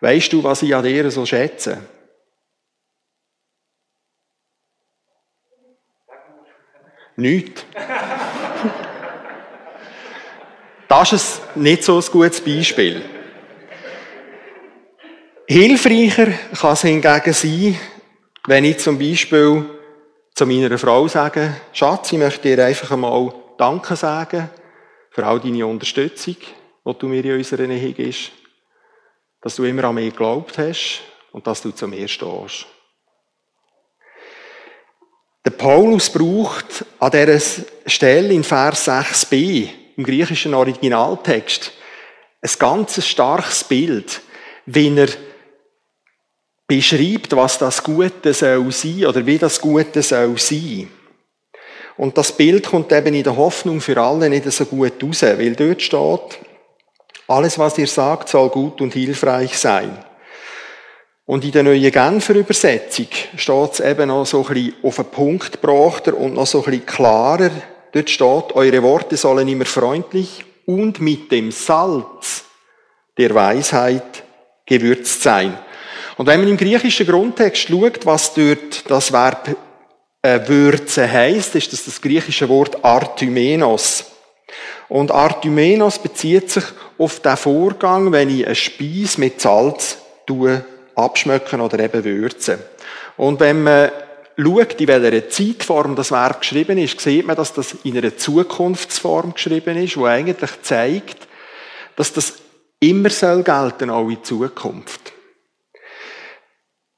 weißt 0.01 0.33
du, 0.33 0.43
was 0.43 0.61
ich 0.61 0.75
an 0.75 0.83
dir 0.83 1.09
so 1.09 1.25
schätze? 1.25 1.77
Nichts. 7.15 7.65
Das 10.87 11.13
ist 11.13 11.55
nicht 11.55 11.83
so 11.83 11.97
ein 11.97 12.05
gutes 12.11 12.41
Beispiel. 12.41 13.01
Hilfreicher 15.47 16.27
kann 16.59 16.73
es 16.73 16.81
hingegen 16.81 17.33
sein, 17.33 17.79
wenn 18.47 18.65
ich 18.65 18.79
zum 18.79 18.97
Beispiel 18.97 19.65
zu 20.33 20.45
meiner 20.45 20.77
Frau 20.77 21.07
sage, 21.07 21.55
Schatz, 21.73 22.11
ich 22.11 22.19
möchte 22.19 22.55
dir 22.55 22.65
einfach 22.65 22.91
einmal 22.91 23.33
Danke 23.57 23.95
sagen 23.95 24.49
für 25.11 25.25
all 25.25 25.39
deine 25.39 25.67
Unterstützung, 25.67 26.37
die 26.85 26.93
du 26.97 27.07
mir 27.07 27.23
in 27.23 27.37
unserer 27.37 27.67
Nähe 27.67 27.93
gibst, 27.93 28.31
dass 29.41 29.55
du 29.55 29.63
immer 29.65 29.83
an 29.83 29.95
mich 29.95 30.11
geglaubt 30.11 30.57
hast 30.57 31.01
und 31.31 31.45
dass 31.45 31.61
du 31.61 31.71
zu 31.71 31.87
mir 31.87 32.07
stehst. 32.07 32.65
Der 35.43 35.51
Paulus 35.51 36.09
braucht 36.09 36.85
an 36.99 37.11
dieser 37.11 37.63
Stelle 37.87 38.33
in 38.33 38.43
Vers 38.43 38.87
6b 38.87 39.69
im 39.97 40.03
griechischen 40.03 40.53
Originaltext 40.53 41.71
ein 42.41 42.49
ganz 42.59 43.05
starkes 43.05 43.63
Bild, 43.63 44.21
wie 44.65 44.95
er 44.95 45.09
beschreibt, 46.67 47.35
was 47.35 47.57
das 47.57 47.83
Gute 47.83 48.33
soll 48.33 48.71
sein 48.71 49.05
oder 49.05 49.25
wie 49.25 49.37
das 49.37 49.59
Gute 49.59 50.01
soll 50.01 50.37
sein. 50.37 50.89
Und 51.97 52.17
das 52.17 52.31
Bild 52.31 52.67
kommt 52.67 52.91
eben 52.91 53.13
in 53.13 53.23
der 53.23 53.35
Hoffnung 53.35 53.81
für 53.81 53.99
alle 54.01 54.29
nicht 54.29 54.49
so 54.51 54.65
gut 54.65 55.03
raus, 55.03 55.23
weil 55.23 55.55
dort 55.55 55.81
steht, 55.81 56.39
alles, 57.27 57.59
was 57.59 57.77
ihr 57.77 57.87
sagt, 57.87 58.29
soll 58.29 58.49
gut 58.49 58.81
und 58.81 58.93
hilfreich 58.93 59.57
sein. 59.57 59.97
Und 61.31 61.45
in 61.45 61.53
der 61.53 61.63
neuen 61.63 61.91
Genfer 61.93 62.35
Übersetzung 62.35 63.07
steht 63.37 63.71
es 63.71 63.79
eben 63.79 64.09
noch 64.09 64.25
so 64.25 64.45
ein 64.45 64.53
bisschen 64.53 64.73
auf 64.83 64.97
den 64.97 65.05
Punkt 65.05 65.61
gebracht 65.61 66.09
und 66.09 66.33
noch 66.33 66.45
so 66.45 66.57
ein 66.57 66.65
bisschen 66.65 66.85
klarer. 66.85 67.51
Dort 67.93 68.09
steht, 68.09 68.53
eure 68.53 68.83
Worte 68.83 69.15
sollen 69.15 69.47
immer 69.47 69.63
freundlich 69.63 70.43
und 70.65 70.99
mit 70.99 71.31
dem 71.31 71.53
Salz 71.53 72.43
der 73.17 73.33
Weisheit 73.33 74.23
gewürzt 74.65 75.23
sein. 75.23 75.57
Und 76.17 76.25
wenn 76.25 76.41
man 76.41 76.49
im 76.49 76.57
griechischen 76.57 77.07
Grundtext 77.07 77.69
schaut, 77.69 78.05
was 78.05 78.33
dort 78.33 78.91
das 78.91 79.13
Verb 79.13 79.55
äh, 80.23 80.37
würzen 80.49 81.09
heißt, 81.09 81.55
ist 81.55 81.71
das 81.71 81.85
das 81.85 82.01
griechische 82.01 82.49
Wort 82.49 82.83
Artymenos. 82.83 84.03
Und 84.89 85.11
Artymenos 85.11 85.97
bezieht 85.97 86.51
sich 86.51 86.65
auf 86.97 87.21
den 87.21 87.37
Vorgang, 87.37 88.11
wenn 88.11 88.29
ich 88.37 88.45
eine 88.45 88.53
Speise 88.53 89.21
mit 89.21 89.39
Salz 89.39 89.97
tue 90.27 90.65
abschmecken 90.95 91.61
oder 91.61 91.79
eben 91.79 92.03
würzen. 92.03 92.59
Und 93.17 93.39
wenn 93.39 93.63
man 93.63 93.91
schaut, 94.37 94.79
in 94.79 94.87
welcher 94.87 95.29
Zeitform 95.29 95.95
das 95.95 96.11
Verb 96.11 96.41
geschrieben 96.41 96.77
ist, 96.77 96.99
sieht 96.99 97.25
man, 97.25 97.35
dass 97.35 97.53
das 97.53 97.75
in 97.83 97.97
einer 97.97 98.17
Zukunftsform 98.17 99.33
geschrieben 99.33 99.77
ist, 99.77 99.97
wo 99.97 100.05
eigentlich 100.05 100.61
zeigt, 100.61 101.27
dass 101.95 102.13
das 102.13 102.35
immer 102.79 103.09
soll 103.09 103.43
gelten, 103.43 103.89
auch 103.89 104.09
in 104.09 104.23
Zukunft. 104.23 105.13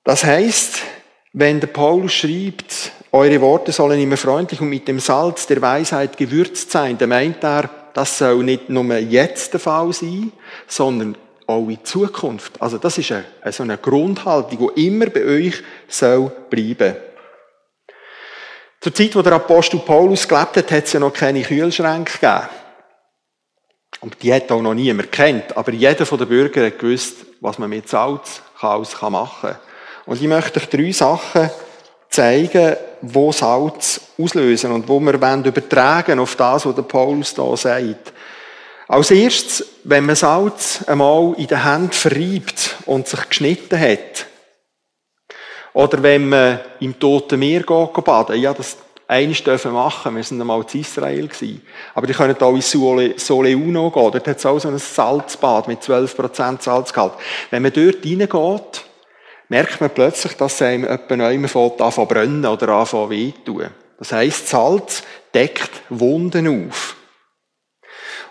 Das 0.03 0.23
heißt, 0.23 0.81
Wenn 1.35 1.59
der 1.59 1.67
Paulus 1.67 2.13
schreibt, 2.13 2.91
eure 3.11 3.41
Worte 3.41 3.71
sollen 3.71 3.99
immer 3.99 4.17
freundlich 4.17 4.61
und 4.61 4.69
mit 4.69 4.87
dem 4.87 4.99
Salz 4.99 5.47
der 5.47 5.63
Weisheit 5.63 6.15
gewürzt 6.15 6.69
sein, 6.69 6.95
dann 6.99 7.09
meint 7.09 7.43
er, 7.43 7.69
das 7.95 8.19
soll 8.19 8.43
nicht 8.43 8.69
nur 8.69 8.95
jetzt 8.97 9.53
der 9.53 9.59
Fall 9.59 9.91
sein, 9.93 10.31
sondern 10.67 11.17
auch 11.47 11.67
in 11.67 11.83
Zukunft. 11.83 12.61
Also 12.61 12.77
das 12.77 12.97
ist 12.97 13.11
eine, 13.11 13.25
so 13.51 13.63
eine 13.63 13.77
Grundhaltung, 13.77 14.71
die 14.75 14.87
immer 14.87 15.07
bei 15.07 15.23
euch 15.25 15.63
soll 15.87 16.31
bleiben. 16.49 16.95
Zur 18.79 18.93
Zeit, 18.93 19.15
wo 19.15 19.21
der 19.21 19.33
Apostel 19.33 19.79
Paulus 19.79 20.27
gelebt 20.27 20.57
hat, 20.57 20.71
hat 20.71 20.85
es 20.85 20.93
ja 20.93 20.99
noch 20.99 21.13
keine 21.13 21.41
Kühlschränke 21.41 22.13
gegeben. 22.13 22.49
Und 24.01 24.21
die 24.21 24.33
hat 24.33 24.51
auch 24.51 24.61
noch 24.61 24.73
niemand 24.73 25.11
kennt. 25.11 25.55
Aber 25.55 25.71
jeder 25.71 26.05
von 26.05 26.19
den 26.19 26.27
Bürgern 26.27 26.65
hat 26.65 26.79
gewusst, 26.79 27.15
was 27.39 27.57
man 27.57 27.69
mit 27.69 27.87
Salz 27.87 28.41
alles 28.59 29.01
machen 29.01 29.49
kann. 29.49 29.57
Und 30.05 30.21
ich 30.21 30.27
möchte 30.27 30.59
euch 30.59 30.67
drei 30.67 30.91
Sachen 30.91 31.49
zeigen, 32.09 32.75
wo 33.01 33.31
Salz 33.31 34.01
auslösen 34.17 34.71
und 34.71 34.87
wo 34.87 34.99
wir 34.99 35.13
übertragen 35.13 36.19
auf 36.19 36.35
das, 36.35 36.65
was 36.65 36.75
der 36.75 36.83
Paulus 36.83 37.33
da 37.33 37.55
sagt. 37.55 38.12
Als 38.93 39.09
erstes, 39.09 39.65
wenn 39.85 40.05
man 40.05 40.15
Salz 40.15 40.83
einmal 40.85 41.33
in 41.39 41.47
der 41.47 41.63
Hand 41.63 41.95
verreibt 41.95 42.75
und 42.85 43.07
sich 43.07 43.27
geschnitten 43.27 43.79
hat, 43.79 44.27
oder 45.73 46.03
wenn 46.03 46.29
man 46.29 46.59
im 46.79 46.99
Toten 46.99 47.39
Meer 47.39 47.63
geht, 47.63 48.05
baden, 48.05 48.39
ja, 48.39 48.53
das 48.53 48.77
eines 49.07 49.43
dürfen 49.43 49.71
machen. 49.71 50.15
Wir 50.15 50.23
sind 50.23 50.39
einmal 50.39 50.63
in 50.71 50.79
Israel 50.79 51.27
gewesen. 51.27 51.63
Aber 51.95 52.05
die 52.05 52.13
können 52.13 52.39
auch 52.39 52.53
in 52.53 52.61
Soleuno 52.61 53.89
gehen. 53.89 54.11
Dort 54.11 54.27
hat 54.27 54.37
es 54.37 54.45
auch 54.45 54.59
so 54.59 54.67
ein 54.67 54.77
Salzbad 54.77 55.67
mit 55.67 55.81
12% 55.81 56.61
Salzgehalt. 56.61 57.13
Wenn 57.49 57.63
man 57.63 57.73
dort 57.73 58.05
reingeht, 58.05 58.85
merkt 59.49 59.81
man 59.81 59.89
plötzlich, 59.89 60.37
dass 60.37 60.61
einem 60.61 60.83
etwa 60.83 61.15
neu 61.15 61.33
anfängt 61.33 62.09
brennen 62.09 62.45
oder 62.45 62.69
anfangen 62.69 63.09
wehtun. 63.09 63.71
Das 63.97 64.11
heisst, 64.11 64.49
Salz 64.49 65.01
deckt 65.33 65.81
Wunden 65.89 66.67
auf. 66.69 66.95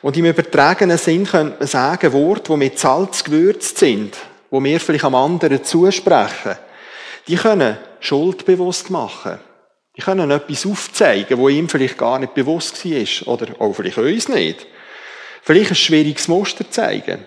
Und 0.03 0.17
im 0.17 0.27
übertragenen 0.27 0.99
Sinn 0.99 1.25
könnte 1.25 1.59
man 1.61 1.69
sagen, 1.69 2.13
Worte, 2.13 2.53
die 2.53 2.59
mit 2.59 2.79
Salz 2.79 3.23
gewürzt 3.23 3.79
sind, 3.79 4.17
wo 4.51 4.63
wir 4.63 4.81
vielleicht 4.81 5.05
am 5.05 5.15
anderen 5.15 5.65
zusprechen, 5.65 6.57
die 7.29 7.37
können 7.37 7.79
schuldbewusst 8.01 8.91
machen. 8.91 9.39
Die 9.97 10.03
können 10.03 10.31
etwas 10.31 10.67
aufzeigen, 10.67 11.39
wo 11.39 11.49
ihm 11.49 11.69
vielleicht 11.69 11.99
gar 11.99 12.19
nicht 12.19 12.35
bewusst 12.35 12.85
war. 12.85 13.35
Oder 13.35 13.61
auch 13.61 13.73
vielleicht 13.73 13.99
uns 13.99 14.29
nicht. 14.29 14.67
Vielleicht 15.43 15.71
ein 15.71 15.77
schwieriges 15.77 16.29
Muster 16.29 16.69
zeigen. 16.69 17.25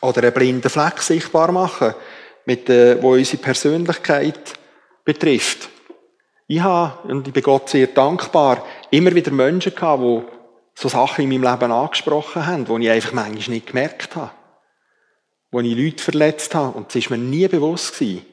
Oder 0.00 0.22
einen 0.22 0.32
blinden 0.32 0.68
Fleck 0.68 1.00
sichtbar 1.00 1.52
machen, 1.52 1.94
mit, 2.44 2.68
äh, 2.68 3.02
wo 3.02 3.12
unsere 3.12 3.42
Persönlichkeit 3.42 4.54
betrifft. 5.04 5.68
Ich 6.46 6.60
habe, 6.60 7.08
und 7.08 7.26
ich 7.26 7.32
bin 7.32 7.42
Gott 7.42 7.68
sehr 7.68 7.88
dankbar, 7.88 8.64
immer 8.90 9.14
wieder 9.14 9.30
Menschen 9.30 9.74
gehabt, 9.74 10.02
die 10.02 10.37
so 10.78 10.88
Sachen 10.88 11.24
in 11.24 11.30
meinem 11.30 11.52
Leben 11.52 11.72
angesprochen 11.72 12.46
haben, 12.46 12.64
die 12.64 12.84
ich 12.84 12.90
einfach 12.90 13.12
manchmal 13.12 13.56
nicht 13.56 13.66
gemerkt 13.66 14.14
habe. 14.14 14.30
Wo 15.50 15.58
ich 15.58 15.76
Leute 15.76 16.00
verletzt 16.00 16.54
habe. 16.54 16.78
Und 16.78 16.88
es 16.90 16.94
ist 16.94 17.10
mir 17.10 17.18
nie 17.18 17.48
bewusst 17.48 17.98
gewesen. 17.98 18.24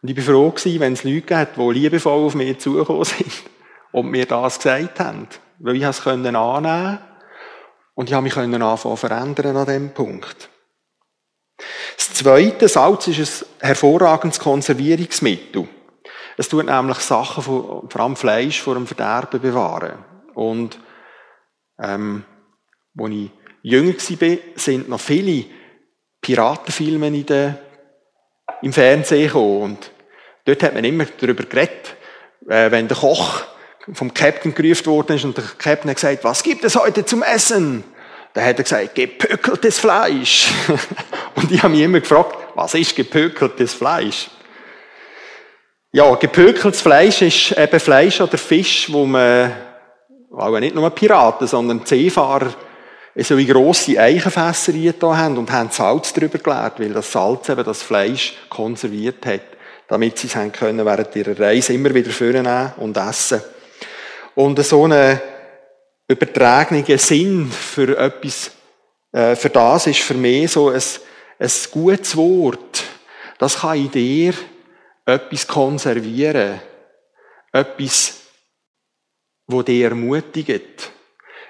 Und 0.00 0.08
ich 0.08 0.14
bin 0.14 0.24
froh 0.24 0.50
gewesen, 0.50 0.80
wenn 0.80 0.94
es 0.94 1.04
Leute 1.04 1.20
gibt, 1.20 1.58
die 1.58 1.72
liebevoll 1.78 2.24
auf 2.24 2.34
mich 2.34 2.58
zugekommen 2.58 3.04
sind 3.04 3.30
und 3.92 4.10
mir 4.10 4.24
das 4.24 4.56
gesagt 4.56 4.98
haben. 4.98 5.28
Weil 5.58 5.76
ich 5.76 5.82
es 5.82 6.06
annehmen 6.06 6.34
konnte. 6.34 7.00
Und 7.94 8.08
ich 8.08 8.14
habe 8.14 8.24
mich 8.24 8.36
anfangen 8.36 8.96
verändern 8.96 9.56
an 9.56 9.66
diesem 9.66 9.92
Punkt. 9.92 10.48
Das 11.98 12.14
zweite, 12.14 12.66
Salz 12.66 13.08
ist 13.08 13.44
ein 13.60 13.66
hervorragendes 13.68 14.40
Konservierungsmittel. 14.40 15.68
Es 16.38 16.48
tut 16.48 16.64
nämlich 16.64 16.98
Sachen, 16.98 17.42
vor 17.42 18.00
allem 18.00 18.16
Fleisch, 18.16 18.62
vor 18.62 18.74
dem 18.74 18.86
Verderben 18.86 19.40
bewahren. 19.40 20.02
Und 20.34 20.78
ähm, 21.82 22.24
als 22.98 23.10
ich 23.10 23.30
jünger 23.62 23.94
war, 23.94 24.38
sind 24.56 24.88
noch 24.88 25.00
viele 25.00 25.44
Piratenfilme 26.20 27.08
in 27.08 27.26
der, 27.26 27.58
im 28.62 28.72
Fernsehen 28.72 29.26
gekommen. 29.26 29.62
Und 29.62 29.90
dort 30.44 30.62
hat 30.62 30.74
man 30.74 30.84
immer 30.84 31.06
darüber 31.18 31.44
geredet, 31.44 31.96
äh, 32.48 32.70
wenn 32.70 32.88
der 32.88 32.96
Koch 32.96 33.42
vom 33.92 34.14
Captain 34.14 34.54
gerufen 34.54 34.86
worden 34.86 35.16
ist 35.16 35.24
und 35.24 35.36
der 35.36 35.44
Captain 35.58 35.90
hat 35.90 35.96
gesagt, 35.96 36.24
was 36.24 36.42
gibt 36.42 36.64
es 36.64 36.76
heute 36.76 37.04
zum 37.04 37.22
Essen? 37.22 37.84
Dann 38.32 38.44
hat 38.44 38.58
er 38.58 38.64
gesagt, 38.64 38.94
gepökeltes 38.94 39.78
Fleisch. 39.78 40.50
und 41.34 41.52
ich 41.52 41.62
habe 41.62 41.72
mich 41.72 41.82
immer 41.82 42.00
gefragt, 42.00 42.36
was 42.54 42.74
ist 42.74 42.96
gepökeltes 42.96 43.74
Fleisch? 43.74 44.30
Ja, 45.92 46.14
gepökeltes 46.16 46.80
Fleisch 46.80 47.22
ist 47.22 47.56
eben 47.56 47.78
Fleisch 47.78 48.20
oder 48.20 48.36
Fisch, 48.36 48.92
wo 48.92 49.06
man 49.06 49.52
auch 50.36 50.58
nicht 50.58 50.74
nur 50.74 50.90
Piraten, 50.90 51.46
sondern 51.46 51.84
Seefahrer 51.84 52.54
so 53.16 53.38
wie 53.38 53.46
grosse 53.46 53.98
Eichenfässer 53.98 54.72
da 54.98 55.16
haben 55.16 55.38
und 55.38 55.50
haben 55.52 55.70
Salz 55.70 56.12
drüber 56.12 56.38
geleert, 56.38 56.80
weil 56.80 56.92
das 56.92 57.12
Salz 57.12 57.48
eben 57.48 57.64
das 57.64 57.82
Fleisch 57.82 58.34
konserviert 58.48 59.24
hat, 59.24 59.42
damit 59.86 60.18
sie 60.18 60.26
es 60.26 60.34
haben 60.34 60.50
können 60.50 60.84
während 60.84 61.14
ihrer 61.14 61.38
Reise 61.38 61.74
immer 61.74 61.94
wieder 61.94 62.10
vornehmen 62.10 62.72
und 62.78 62.96
essen. 62.96 63.40
Und 64.34 64.58
so 64.64 64.84
einen 64.84 65.20
übertragenen 66.08 66.98
Sinn 66.98 67.50
für 67.50 67.96
etwas, 67.96 68.50
äh, 69.12 69.36
für 69.36 69.50
das 69.50 69.86
ist 69.86 70.00
für 70.00 70.14
mich 70.14 70.50
so 70.50 70.70
ein, 70.70 70.82
ein 71.38 71.50
gutes 71.70 72.16
Wort. 72.16 72.82
Das 73.38 73.60
kann 73.60 73.78
in 73.78 73.90
dir 73.92 74.34
etwas 75.06 75.46
konservieren. 75.46 76.60
Etwas 77.52 78.23
wo 79.46 79.62
dir 79.62 79.88
ermutigt. 79.88 80.90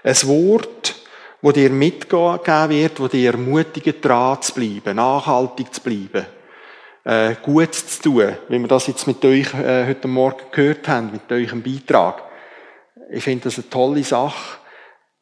Ein 0.02 0.16
Wort, 0.24 0.94
wo 1.40 1.52
dir 1.52 1.70
mitgegeben 1.70 2.70
wird, 2.70 3.00
wo 3.00 3.08
dir 3.08 3.32
ermutigt, 3.32 4.04
dran 4.04 4.40
zu 4.42 4.54
bleiben, 4.54 4.96
nachhaltig 4.96 5.72
zu 5.74 5.80
bleiben, 5.80 6.26
äh, 7.04 7.34
gut 7.42 7.74
zu 7.74 8.02
tun, 8.02 8.32
wie 8.48 8.58
wir 8.58 8.68
das 8.68 8.86
jetzt 8.86 9.06
mit 9.06 9.24
euch 9.24 9.52
äh, 9.54 9.86
heute 9.86 10.08
Morgen 10.08 10.42
gehört 10.50 10.88
haben, 10.88 11.12
mit 11.12 11.30
eurem 11.30 11.62
Beitrag. 11.62 12.22
Ich 13.10 13.22
finde 13.22 13.44
das 13.44 13.58
eine 13.58 13.70
tolle 13.70 14.02
Sache. 14.02 14.58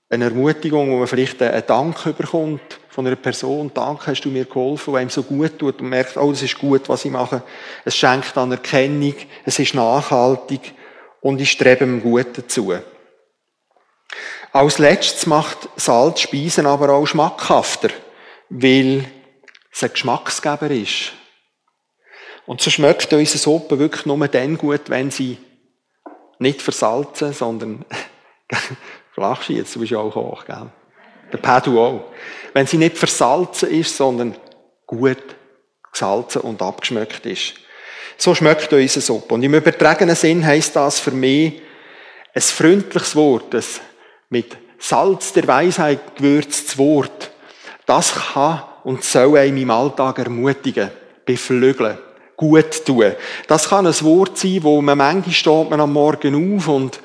Eine 0.09 0.27
Ermutigung, 0.27 0.91
wo 0.91 0.99
man 0.99 1.07
vielleicht 1.07 1.41
einen 1.41 1.67
Dank 1.67 2.05
bekommt 2.17 2.79
von 2.91 3.07
einer 3.07 3.17
Person. 3.17 3.71
Danke, 3.73 4.09
hast 4.09 4.21
du 4.21 4.29
mir 4.29 4.45
geholfen, 4.45 4.93
wo 4.93 4.97
einem 4.97 5.09
so 5.09 5.23
gut 5.23 5.59
tut 5.59 5.81
und 5.81 5.89
merkt, 5.89 6.19
oh, 6.19 6.31
das 6.31 6.43
ist 6.43 6.59
gut, 6.59 6.89
was 6.89 7.07
ich 7.07 7.11
mache. 7.11 7.43
Es 7.85 7.97
schenkt 7.97 8.37
Anerkennung, 8.37 9.15
es 9.47 9.59
ist 9.59 9.75
nachhaltig 9.75 10.75
und 11.23 11.41
ich 11.41 11.53
strebe 11.53 11.87
dem 11.87 12.03
Guten 12.03 12.49
zu. 12.49 12.75
Als 14.53 14.79
letztes 14.79 15.25
macht 15.25 15.69
Salz 15.77 16.21
Speisen 16.21 16.67
aber 16.67 16.91
auch 16.93 17.07
schmackhafter, 17.07 17.89
weil 18.51 19.07
es 19.73 19.83
ein 19.83 19.93
Geschmacksgeber 19.93 20.71
ist. 20.71 21.13
Und 22.45 22.61
so 22.61 22.71
schmeckt 22.71 23.11
unsere 23.13 23.39
Suppe 23.39 23.79
wirklich 23.79 24.05
nur 24.05 24.29
dann 24.29 24.59
gut, 24.59 24.91
wenn 24.91 25.11
sie 25.11 25.39
nicht 26.39 26.61
versalzen, 26.61 27.33
sondern, 27.33 27.85
lachst 29.17 29.49
du 29.49 29.53
jetzt, 29.55 29.75
du 29.75 29.81
bist 29.81 29.93
ja 29.93 29.99
auch 29.99 30.15
hoch, 30.15 30.45
gell? 30.45 30.71
Der 31.33 31.39
Pedro 31.39 31.87
auch. 31.87 32.05
Wenn 32.53 32.67
sie 32.67 32.77
nicht 32.77 32.99
versalzen 32.99 33.71
ist, 33.71 33.97
sondern 33.97 34.37
gut 34.87 35.23
gesalzen 35.91 36.43
und 36.43 36.61
abgeschmeckt 36.61 37.25
ist. 37.25 37.55
So 38.17 38.35
schmeckt 38.35 38.73
unsere 38.73 39.01
Suppe. 39.01 39.35
Und 39.35 39.43
im 39.43 39.55
übertragenen 39.55 40.17
Sinn 40.17 40.45
heisst 40.45 40.77
das 40.77 41.01
für 41.01 41.11
mich 41.11 41.61
ein 42.35 42.43
freundliches 42.43 43.15
Wort, 43.17 43.55
ein 43.55 43.65
mit 44.31 44.57
Salz 44.79 45.33
der 45.33 45.47
Weisheit 45.47 46.17
gewürztes 46.17 46.77
Wort. 46.79 47.31
Das 47.87 48.15
kann 48.15 48.63
und 48.85 49.05
soll 49.05 49.39
einem 49.39 49.59
im 49.59 49.71
Alltag 49.71 50.19
ermutigen, 50.19 50.91
beflügeln, 51.25 51.99
gut 52.37 52.85
tun. 52.85 53.13
Das 53.47 53.69
kann 53.69 53.87
ein 53.87 54.01
Wort 54.03 54.39
sein, 54.39 54.63
wo 54.63 54.81
man 54.83 54.99
manchmal 54.99 55.35
steht 55.35 55.71
man 55.71 55.81
am 55.81 55.93
Morgen 55.93 56.57
auf 56.57 56.69
und 56.69 57.01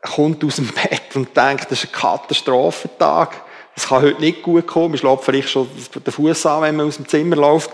kommt 0.00 0.44
aus 0.44 0.56
dem 0.56 0.68
Bett 0.68 1.14
und 1.14 1.36
denkt, 1.36 1.70
das 1.70 1.84
ist 1.84 1.90
ein 1.90 1.92
Katastrophentag. 1.92 3.42
Das 3.74 3.88
kann 3.88 4.02
heute 4.02 4.20
nicht 4.20 4.42
gut 4.42 4.66
kommen. 4.66 4.90
Man 4.90 4.98
schlägt 4.98 5.24
vielleicht 5.24 5.50
schon 5.50 5.68
den 5.94 6.12
Fuß 6.12 6.46
an, 6.46 6.62
wenn 6.62 6.76
man 6.76 6.86
aus 6.86 6.96
dem 6.96 7.06
Zimmer 7.06 7.36
läuft. 7.36 7.70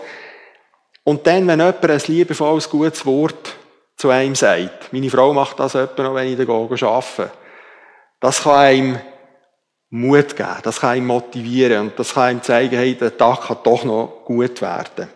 Und 1.05 1.27
dann, 1.27 1.47
wenn 1.47 1.59
jemand 1.59 1.85
ein 1.85 2.01
liebevolles, 2.07 2.71
gutes 2.71 3.05
Wort 3.05 3.55
zu 3.97 4.11
einem 4.11 4.35
sagt, 4.35 4.93
meine 4.93 5.11
Frau 5.11 5.33
macht 5.33 5.59
das 5.59 5.75
etwa 5.75 6.03
noch, 6.03 6.15
wenn 6.15 6.29
ich 6.29 6.47
da 6.47 6.53
arbeite, 6.53 7.31
das 8.21 8.43
kann 8.43 8.55
einem 8.55 9.01
Mut 9.91 10.37
geben, 10.37 10.57
das 10.63 10.81
kann 10.81 10.97
ihm 10.97 11.07
motivieren 11.07 11.89
und 11.89 11.99
das 11.99 12.15
kann 12.15 12.37
ihm 12.37 12.43
zeigen, 12.43 12.77
hey, 12.77 12.95
der 12.95 13.17
Tag 13.17 13.43
kann 13.43 13.59
doch 13.65 13.85
noch 13.85 14.23
gut 14.25 14.63
werden. 14.63 15.09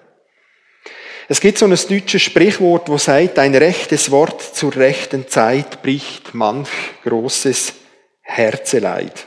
Es 1.28 1.40
gibt 1.40 1.58
so 1.58 1.66
ein 1.66 1.70
deutsches 1.70 2.22
Sprichwort, 2.22 2.88
wo 2.88 2.98
sagt, 2.98 3.38
ein 3.38 3.54
rechtes 3.54 4.10
Wort 4.10 4.40
zur 4.42 4.76
rechten 4.76 5.26
Zeit 5.28 5.82
bricht 5.82 6.34
manch 6.34 6.68
großes 7.02 7.74
Herzeleid. 8.22 9.26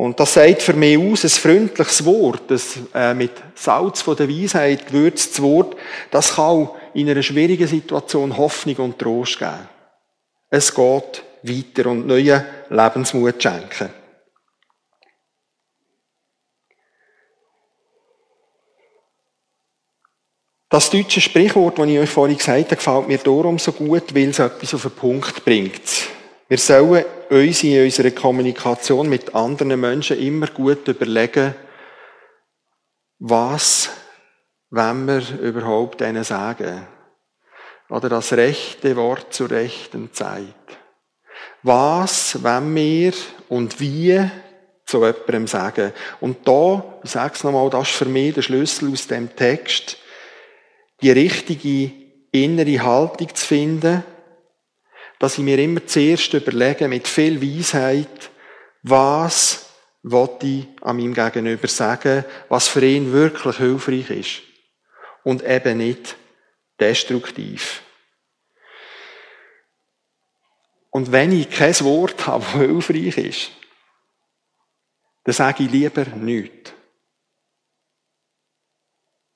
Und 0.00 0.18
das 0.18 0.32
sagt 0.32 0.62
für 0.62 0.72
mich 0.72 0.96
aus, 0.96 1.24
ein 1.24 1.28
freundliches 1.28 2.06
Wort, 2.06 2.44
das 2.50 2.78
äh, 2.94 3.12
mit 3.12 3.32
Salz 3.54 4.00
von 4.00 4.16
der 4.16 4.30
Weisheit 4.30 4.86
gewürztes 4.86 5.42
Wort, 5.42 5.76
das 6.10 6.36
kann 6.36 6.44
auch 6.44 6.76
in 6.94 7.10
einer 7.10 7.22
schwierigen 7.22 7.66
Situation 7.66 8.34
Hoffnung 8.34 8.76
und 8.76 8.98
Trost 8.98 9.38
geben. 9.38 9.68
Es 10.48 10.74
geht 10.74 11.22
weiter 11.42 11.90
und 11.90 12.06
neuen 12.06 12.42
Lebensmut 12.70 13.42
schenken. 13.42 13.90
Das 20.70 20.88
deutsche 20.88 21.20
Sprichwort, 21.20 21.78
das 21.78 21.86
ich 21.88 21.98
euch 21.98 22.08
vorhin 22.08 22.38
gesagt 22.38 22.70
habe, 22.70 22.76
gefällt 22.76 23.08
mir 23.08 23.18
darum 23.18 23.58
so 23.58 23.72
gut, 23.72 24.14
weil 24.14 24.30
es 24.30 24.38
etwas 24.38 24.72
auf 24.72 24.80
den 24.80 24.92
Punkt 24.92 25.44
bringt. 25.44 26.08
Wir 26.50 26.58
sollen 26.58 27.04
uns 27.28 27.62
in 27.62 27.80
unserer 27.84 28.10
Kommunikation 28.10 29.08
mit 29.08 29.36
anderen 29.36 29.78
Menschen 29.78 30.18
immer 30.18 30.48
gut 30.48 30.88
überlegen, 30.88 31.54
was 33.20 33.88
wenn 34.70 35.06
wir 35.06 35.22
überhaupt 35.40 36.00
denen 36.00 36.24
sagen. 36.24 36.88
Oder 37.88 38.08
das 38.08 38.32
rechte 38.32 38.96
Wort 38.96 39.32
zur 39.32 39.48
rechten 39.48 40.12
Zeit. 40.12 40.42
Was, 41.62 42.42
wenn 42.42 42.74
wir 42.74 43.12
und 43.48 43.78
wie 43.78 44.28
zu 44.86 45.04
jemandem 45.04 45.46
sagen. 45.46 45.92
Und 46.18 46.48
da, 46.48 46.98
ich 47.04 47.10
sage 47.10 47.34
es 47.36 47.44
nochmal, 47.44 47.70
das 47.70 47.90
ist 47.90 47.96
für 47.96 48.06
mich 48.06 48.34
der 48.34 48.42
Schlüssel 48.42 48.90
aus 48.90 49.06
dem 49.06 49.36
Text, 49.36 49.98
die 51.00 51.12
richtige 51.12 51.92
innere 52.32 52.82
Haltung 52.82 53.32
zu 53.36 53.46
finden, 53.46 54.02
dass 55.20 55.36
ich 55.36 55.44
mir 55.44 55.58
immer 55.58 55.86
zuerst 55.86 56.32
überlege, 56.32 56.88
mit 56.88 57.06
viel 57.06 57.40
Weisheit, 57.42 58.30
was 58.82 59.66
wollte 60.02 60.46
ich 60.46 60.66
an 60.80 60.96
meinem 60.96 61.12
Gegenüber 61.12 61.68
sagen, 61.68 62.24
was 62.48 62.68
für 62.68 62.84
ihn 62.84 63.12
wirklich 63.12 63.58
hilfreich 63.58 64.08
ist. 64.10 64.42
Und 65.22 65.44
eben 65.44 65.76
nicht 65.76 66.16
destruktiv. 66.80 67.82
Und 70.88 71.12
wenn 71.12 71.32
ich 71.32 71.50
kein 71.50 71.78
Wort 71.80 72.26
habe, 72.26 72.42
das 72.42 72.52
hilfreich 72.54 73.18
ist, 73.18 73.50
dann 75.24 75.34
sage 75.34 75.64
ich 75.64 75.70
lieber 75.70 76.06
nichts. 76.16 76.72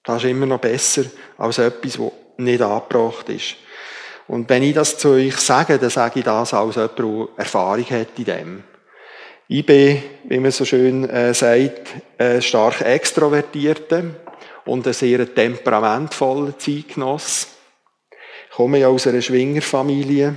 Das 0.02 0.24
ist 0.24 0.30
immer 0.30 0.46
noch 0.46 0.60
besser 0.60 1.04
als 1.36 1.58
etwas, 1.58 1.98
das 1.98 2.12
nicht 2.38 2.62
angebracht 2.62 3.28
ist. 3.28 3.56
Und 4.26 4.48
wenn 4.48 4.62
ich 4.62 4.74
das 4.74 4.98
zu 4.98 5.10
euch 5.10 5.36
sage, 5.36 5.78
dann 5.78 5.90
sage 5.90 6.20
ich 6.20 6.24
das 6.24 6.54
als 6.54 6.76
jemand, 6.76 6.98
der 6.98 7.28
Erfahrung 7.36 7.84
hat 7.90 8.18
in 8.18 8.24
dem. 8.24 8.64
Ich 9.48 9.66
bin, 9.66 10.02
wie 10.24 10.40
man 10.40 10.50
so 10.50 10.64
schön 10.64 11.08
äh, 11.08 11.34
sagt, 11.34 11.88
ein 12.16 12.40
stark 12.40 12.80
extrovertierter 12.80 14.04
und 14.64 14.86
ein 14.86 14.92
sehr 14.94 15.32
temperamentvoller 15.34 16.58
Zeitgenoss. 16.58 17.48
Ich 18.48 18.56
komme 18.56 18.78
ja 18.78 18.88
aus 18.88 19.06
einer 19.06 19.20
Schwingerfamilie. 19.20 20.34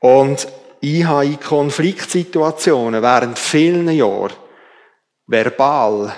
Und 0.00 0.46
ich 0.80 1.04
habe 1.04 1.24
in 1.24 1.40
Konfliktsituationen 1.40 3.00
während 3.00 3.38
vielen 3.38 3.88
Jahren 3.88 4.34
verbal 5.26 6.12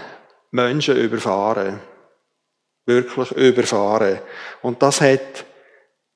Menschen 0.50 0.96
überfahren 0.96 1.78
wirklich 2.86 3.32
überfahren. 3.32 4.20
Und 4.62 4.82
das 4.82 5.00
hat 5.00 5.44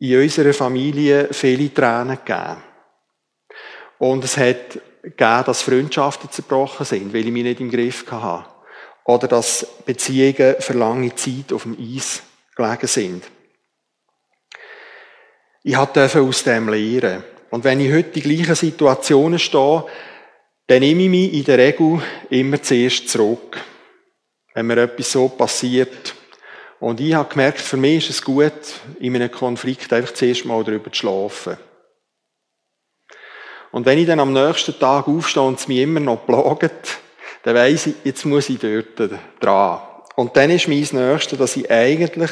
in 0.00 0.20
unserer 0.20 0.52
Familie 0.52 1.28
viele 1.30 1.72
Tränen 1.72 2.18
gegeben. 2.24 2.56
Und 3.98 4.24
es 4.24 4.36
hat 4.36 4.80
gegeben, 5.02 5.44
dass 5.46 5.62
Freundschaften 5.62 6.30
zerbrochen 6.30 6.86
sind, 6.86 7.12
weil 7.12 7.26
ich 7.26 7.32
mich 7.32 7.44
nicht 7.44 7.60
im 7.60 7.70
Griff 7.70 8.10
hatte. 8.10 8.48
Oder 9.04 9.28
dass 9.28 9.66
Beziehungen 9.84 10.56
für 10.58 10.72
lange 10.72 11.14
Zeit 11.14 11.52
auf 11.52 11.64
dem 11.64 11.76
Eis 11.78 12.22
gelegen 12.56 12.86
sind. 12.86 13.24
Ich 15.62 15.76
durfte 15.76 16.20
aus 16.20 16.44
dem 16.44 16.68
lernen. 16.68 17.22
Und 17.50 17.64
wenn 17.64 17.80
ich 17.80 17.92
heute 17.92 18.20
in 18.20 18.22
gleichen 18.22 18.54
Situationen 18.54 19.38
stehe, 19.38 19.84
dann 20.66 20.80
nehme 20.80 21.02
ich 21.02 21.08
mich 21.10 21.32
in 21.34 21.44
der 21.44 21.58
Regel 21.58 22.00
immer 22.30 22.62
zuerst 22.62 23.08
zurück. 23.08 23.58
Wenn 24.54 24.66
mir 24.66 24.78
etwas 24.78 25.12
so 25.12 25.28
passiert, 25.28 26.14
und 26.80 26.98
ich 27.00 27.14
habe 27.14 27.28
gemerkt, 27.28 27.60
für 27.60 27.76
mich 27.76 28.08
ist 28.08 28.10
es 28.10 28.24
gut, 28.24 28.52
in 28.98 29.14
einem 29.14 29.30
Konflikt 29.30 29.92
einfach 29.92 30.14
zuerst 30.14 30.46
mal 30.46 30.64
darüber 30.64 30.90
zu 30.90 30.98
schlafen. 30.98 31.58
Und 33.70 33.86
wenn 33.86 33.98
ich 33.98 34.06
dann 34.06 34.18
am 34.18 34.32
nächsten 34.32 34.76
Tag 34.78 35.06
aufstehe 35.06 35.42
und 35.42 35.60
es 35.60 35.68
mich 35.68 35.78
immer 35.78 36.00
noch 36.00 36.26
plagt, 36.26 36.98
dann 37.42 37.54
weiss 37.54 37.86
ich, 37.86 37.94
jetzt 38.02 38.24
muss 38.24 38.48
ich 38.48 38.58
dort 38.58 39.10
dran. 39.38 39.80
Und 40.16 40.36
dann 40.36 40.50
ist 40.50 40.68
mein 40.68 40.86
Nächstes, 40.90 41.38
dass 41.38 41.56
ich 41.56 41.70
eigentlich 41.70 42.30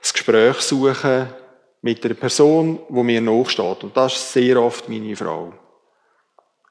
das 0.00 0.12
Gespräch 0.12 0.56
suche 0.60 1.28
mit 1.82 2.04
einer 2.04 2.14
Person, 2.14 2.80
die 2.88 3.02
mir 3.02 3.20
nachsteht. 3.20 3.84
Und 3.84 3.96
das 3.96 4.14
ist 4.14 4.32
sehr 4.32 4.60
oft 4.60 4.88
meine 4.88 5.14
Frau 5.14 5.52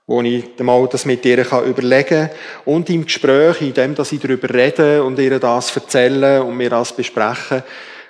wo 0.10 0.24
ich 0.24 0.58
mal 0.58 0.88
das 0.88 1.06
mit 1.06 1.24
ihr 1.24 1.46
überlegen 1.68 2.08
kann. 2.08 2.30
Und 2.66 2.90
im 2.90 3.06
Gespräch, 3.06 3.62
in 3.62 3.76
dem, 3.76 3.94
dass 3.94 4.12
ich 4.12 4.20
darüber 4.20 4.52
rede 4.52 5.04
und 5.04 5.20
ihr 5.20 5.38
das 5.38 5.76
erzähle 5.76 6.44
und 6.44 6.58
wir 6.58 6.72
das 6.72 6.94
besprechen, 6.94 7.62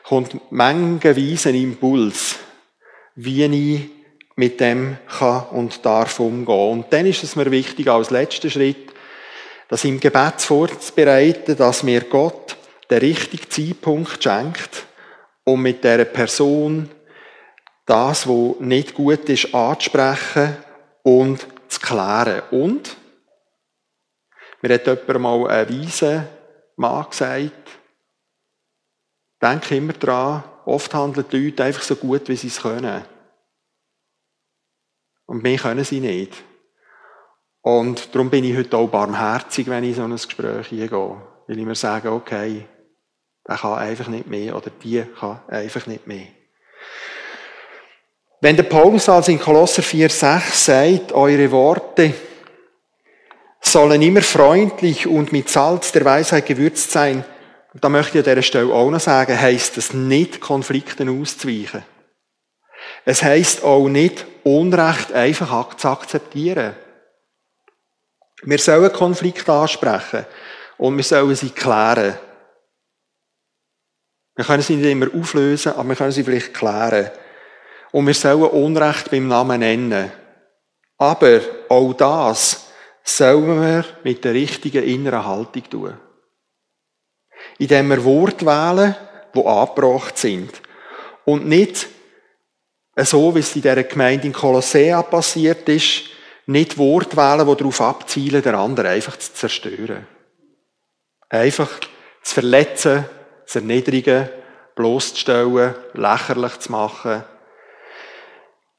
kommt 0.03 0.49
mengenweise 0.49 1.49
ein 1.49 1.55
Impuls, 1.55 2.37
wie 3.15 3.43
ich 3.43 3.89
mit 4.37 4.61
dem 4.61 4.97
kann 5.09 5.47
und 5.51 5.85
darf 5.85 6.21
umgehen. 6.21 6.71
Und 6.71 6.85
dann 6.91 7.05
ist 7.05 7.25
es 7.25 7.35
mir 7.35 7.51
wichtig, 7.51 7.89
als 7.89 8.11
letzter 8.11 8.49
Schritt, 8.49 8.93
das 9.67 9.83
im 9.83 9.99
Gebet 9.99 10.39
vorzubereiten, 10.39 11.57
dass 11.57 11.83
mir 11.83 12.05
Gott 12.05 12.55
den 12.89 12.99
richtigen 12.99 13.49
Zeitpunkt 13.49 14.23
schenkt, 14.23 14.85
um 15.43 15.61
mit 15.61 15.83
der 15.83 16.05
Person 16.05 16.89
das, 17.85 18.25
was 18.25 18.55
nicht 18.61 18.93
gut 18.93 19.27
ist, 19.27 19.53
anzusprechen 19.53 20.55
und 21.03 21.45
zu 21.69 21.79
klären. 21.79 22.43
Und, 22.51 22.97
mir 24.61 24.73
hat 24.73 24.87
jemand 24.87 25.19
mal 25.19 25.47
einen 25.47 25.81
weisen 25.81 26.27
Mann 26.75 27.09
gesagt, 27.09 27.79
denk 29.41 29.71
immer 29.71 29.93
dran, 29.93 30.43
oft 30.65 30.93
handeln 30.93 31.25
die 31.31 31.45
Leute 31.45 31.63
einfach 31.63 31.83
so 31.83 31.95
gut, 31.95 32.27
wie 32.27 32.35
sie 32.35 32.47
es 32.47 32.61
können. 32.61 33.03
Und 35.25 35.43
mehr 35.43 35.57
können 35.57 35.83
sie 35.83 35.99
nicht. 35.99 36.43
Und 37.61 38.13
darum 38.13 38.29
bin 38.29 38.43
ich 38.43 38.57
heute 38.57 38.77
auch 38.77 38.89
barmherzig, 38.89 39.67
wenn 39.67 39.83
ich 39.83 39.91
in 39.91 39.95
so 39.95 40.03
ein 40.03 40.11
Gespräch 40.11 40.67
hingehe. 40.67 40.89
Weil 41.47 41.59
ich 41.59 41.65
mir 41.65 41.75
sage, 41.75 42.11
okay, 42.11 42.65
der 43.47 43.57
kann 43.57 43.79
einfach 43.79 44.07
nicht 44.07 44.27
mehr 44.27 44.55
oder 44.55 44.69
die 44.69 45.03
kann 45.19 45.41
einfach 45.47 45.85
nicht 45.87 46.07
mehr. 46.07 46.27
Wenn 48.41 48.55
der 48.55 48.63
Paulus 48.63 49.09
also 49.09 49.31
in 49.31 49.39
Kolosser 49.39 49.81
4,6 49.81 50.39
sagt, 50.53 51.11
eure 51.11 51.51
Worte 51.51 52.13
sollen 53.59 54.01
immer 54.01 54.21
freundlich 54.21 55.07
und 55.07 55.33
mit 55.33 55.49
Salz 55.49 55.91
der 55.91 56.05
Weisheit 56.05 56.45
gewürzt 56.45 56.91
sein, 56.91 57.25
da 57.73 57.89
möchte 57.89 58.17
ich 58.17 58.25
an 58.25 58.31
dieser 58.31 58.41
Stelle 58.41 58.73
auch 58.73 58.89
noch 58.89 58.99
sagen, 58.99 59.39
heisst 59.39 59.77
es 59.77 59.93
nicht, 59.93 60.39
Konflikten 60.39 61.21
auszuweichen. 61.21 61.83
Es 63.05 63.21
heisst 63.21 63.63
auch 63.63 63.87
nicht, 63.89 64.25
Unrecht 64.43 65.11
einfach 65.11 65.75
zu 65.75 65.89
akzeptieren. 65.89 66.75
Wir 68.43 68.57
sollen 68.57 68.91
Konflikte 68.91 69.51
ansprechen 69.51 70.25
und 70.77 70.95
wir 70.95 71.03
sollen 71.03 71.35
sie 71.35 71.49
klären. 71.49 72.17
Wir 74.35 74.45
können 74.45 74.63
sie 74.63 74.77
nicht 74.77 74.89
immer 74.89 75.07
auflösen, 75.13 75.73
aber 75.73 75.89
wir 75.89 75.95
können 75.97 76.13
sie 76.13 76.23
vielleicht 76.23 76.53
klären. 76.53 77.11
Und 77.91 78.07
wir 78.07 78.13
sollen 78.13 78.43
Unrecht 78.43 79.09
beim 79.09 79.27
Namen 79.27 79.59
nennen. 79.59 80.11
Aber 80.97 81.41
auch 81.69 81.93
das 81.93 82.67
sollen 83.03 83.61
wir 83.61 83.85
mit 84.03 84.23
der 84.23 84.33
richtigen 84.33 84.83
inneren 84.83 85.25
Haltung 85.25 85.69
tun. 85.69 85.97
Indem 87.57 87.89
wir 87.89 88.03
Worte 88.03 88.45
wählen, 88.45 88.95
die 89.33 89.45
angebracht 89.45 90.17
sind. 90.17 90.61
Und 91.25 91.47
nicht 91.47 91.87
so, 92.95 93.33
wie 93.33 93.39
es 93.39 93.55
in 93.55 93.61
dieser 93.61 93.83
Gemeinde 93.83 94.27
in 94.27 94.33
Kolossea 94.33 95.01
passiert 95.03 95.67
ist, 95.69 96.03
nicht 96.47 96.77
Worte 96.77 97.15
wählen, 97.15 97.47
die 97.47 97.55
darauf 97.55 97.81
abzielen, 97.81 98.41
den 98.41 98.55
anderen 98.55 98.89
einfach 98.91 99.17
zu 99.17 99.33
zerstören. 99.33 100.07
Einfach 101.29 101.69
zu 102.23 102.33
verletzen, 102.33 103.05
zu 103.45 103.59
erniedrigen, 103.59 104.29
bloßzustellen, 104.75 105.75
lächerlich 105.93 106.59
zu 106.59 106.71
machen, 106.71 107.23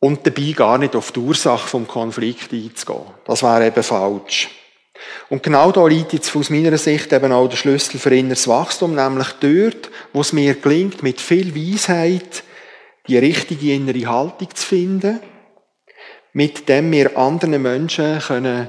und 0.00 0.26
dabei 0.26 0.52
gar 0.52 0.78
nicht 0.78 0.96
auf 0.96 1.12
die 1.12 1.20
Ursache 1.20 1.68
vom 1.68 1.86
Konflikt 1.86 2.52
einzugehen. 2.52 3.04
Das 3.26 3.42
wäre 3.42 3.66
eben 3.66 3.82
falsch. 3.82 4.48
Und 5.28 5.42
genau 5.42 5.70
da 5.72 5.86
liegt 5.86 6.12
jetzt 6.12 6.34
aus 6.34 6.50
meiner 6.50 6.76
Sicht 6.76 7.12
eben 7.12 7.32
auch 7.32 7.48
der 7.48 7.56
Schlüssel 7.56 7.98
für 7.98 8.14
inneres 8.14 8.48
Wachstum, 8.48 8.94
nämlich 8.94 9.28
dort, 9.40 9.90
wo 10.12 10.20
es 10.20 10.32
mir 10.32 10.54
gelingt, 10.54 11.02
mit 11.02 11.20
viel 11.20 11.54
Weisheit 11.54 12.42
die 13.06 13.18
richtige 13.18 13.74
innere 13.74 14.06
Haltung 14.06 14.54
zu 14.54 14.66
finden, 14.66 15.20
mit 16.32 16.68
dem 16.68 16.90
wir 16.92 17.16
anderen 17.16 17.62
Menschen 17.62 18.18
können 18.20 18.68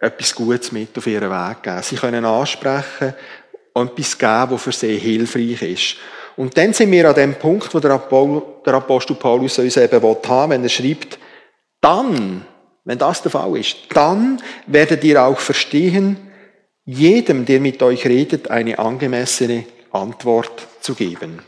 etwas 0.00 0.34
Gutes 0.34 0.72
mit 0.72 0.96
auf 0.98 1.06
ihren 1.06 1.30
Weg 1.30 1.62
geben. 1.62 1.82
Sie 1.82 1.96
können 1.96 2.24
ansprechen 2.24 3.14
und 3.72 3.92
etwas 3.92 4.18
geben, 4.18 4.50
was 4.50 4.62
für 4.62 4.72
sie 4.72 4.98
hilfreich 4.98 5.62
ist. 5.62 5.96
Und 6.36 6.56
dann 6.56 6.72
sind 6.72 6.90
wir 6.90 7.08
an 7.08 7.14
dem 7.14 7.34
Punkt, 7.34 7.74
wo 7.74 7.80
der 7.80 7.92
Apostel 8.74 9.16
Paulus 9.16 9.58
uns 9.58 9.76
eben 9.76 10.02
haben 10.02 10.50
wenn 10.50 10.62
er 10.62 10.68
schreibt, 10.68 11.18
dann, 11.80 12.46
wenn 12.84 12.98
das 12.98 13.22
der 13.22 13.30
Fall 13.30 13.56
ist, 13.56 13.76
dann 13.94 14.40
werdet 14.66 15.04
ihr 15.04 15.22
auch 15.22 15.38
verstehen, 15.38 16.16
jedem, 16.84 17.44
der 17.44 17.60
mit 17.60 17.82
euch 17.82 18.06
redet, 18.06 18.50
eine 18.50 18.78
angemessene 18.78 19.64
Antwort 19.92 20.66
zu 20.80 20.94
geben. 20.94 21.42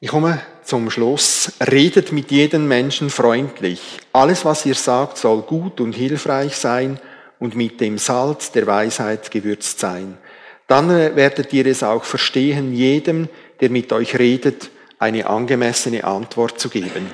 Ich 0.00 0.08
komme 0.08 0.42
zum 0.64 0.90
Schluss. 0.90 1.52
Redet 1.60 2.10
mit 2.10 2.32
jedem 2.32 2.66
Menschen 2.66 3.08
freundlich. 3.08 4.00
Alles, 4.12 4.44
was 4.44 4.66
ihr 4.66 4.74
sagt, 4.74 5.16
soll 5.16 5.42
gut 5.42 5.80
und 5.80 5.92
hilfreich 5.92 6.56
sein 6.56 6.98
und 7.38 7.54
mit 7.54 7.80
dem 7.80 7.98
Salz 7.98 8.50
der 8.50 8.66
Weisheit 8.66 9.30
gewürzt 9.30 9.78
sein. 9.78 10.18
Dann 10.66 10.88
werdet 10.88 11.52
ihr 11.52 11.66
es 11.66 11.82
auch 11.82 12.04
verstehen, 12.04 12.72
jedem, 12.72 13.28
der 13.60 13.70
mit 13.70 13.92
euch 13.92 14.18
redet, 14.18 14.70
eine 14.98 15.26
angemessene 15.26 16.04
Antwort 16.04 16.60
zu 16.60 16.68
geben. 16.68 17.10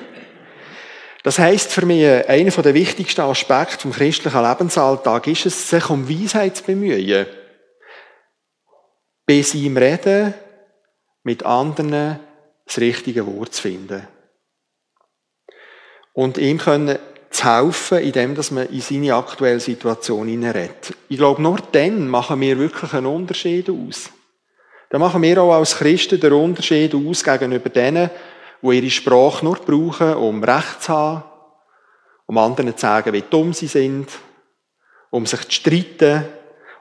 Das 1.23 1.37
heißt 1.37 1.71
für 1.71 1.85
mich, 1.85 2.05
einer 2.05 2.51
der 2.51 2.73
wichtigsten 2.73 3.21
Aspekte 3.21 3.79
vom 3.79 3.91
christlichen 3.91 4.41
Lebensalltag 4.41 5.27
ist 5.27 5.45
es, 5.47 5.69
sich 5.69 5.89
um 5.89 6.07
Weisheit 6.07 6.57
zu 6.57 6.63
bemühen. 6.63 7.25
Bei 9.25 9.41
seinem 9.41 9.77
Reden 9.77 10.33
mit 11.23 11.45
anderen 11.45 12.19
das 12.65 12.77
richtige 12.77 13.25
Wort 13.27 13.53
zu 13.53 13.63
finden. 13.63 14.07
Und 16.13 16.37
ihm 16.37 16.57
können 16.57 16.97
zu 17.29 17.45
helfen, 17.45 17.99
indem 17.99 18.35
dass 18.35 18.51
man 18.51 18.67
in 18.67 18.81
seine 18.81 19.15
aktuelle 19.15 19.59
Situation 19.59 20.27
hineinredet. 20.27 20.93
Ich 21.07 21.17
glaube, 21.17 21.41
nur 21.41 21.59
dann 21.71 22.07
machen 22.07 22.41
wir 22.41 22.57
wirklich 22.57 22.93
einen 22.93 23.05
Unterschied 23.05 23.69
aus. 23.69 24.09
Dann 24.89 25.01
machen 25.01 25.21
wir 25.21 25.41
auch 25.41 25.53
als 25.53 25.77
Christen 25.77 26.19
den 26.19 26.33
Unterschied 26.33 26.95
aus 26.95 27.23
gegenüber 27.23 27.69
denen, 27.69 28.09
die 28.61 28.75
ihre 28.75 28.89
Sprache 28.89 29.45
nur 29.45 29.57
brauchen, 29.57 30.15
um 30.15 30.43
Recht 30.43 30.81
zu 30.81 30.93
haben, 30.93 31.23
um 32.25 32.37
anderen 32.37 32.75
zu 32.75 32.81
sagen, 32.81 33.13
wie 33.13 33.23
dumm 33.29 33.53
sie 33.53 33.67
sind, 33.67 34.09
um 35.11 35.25
sich 35.25 35.41
zu 35.41 35.51
streiten, 35.51 36.25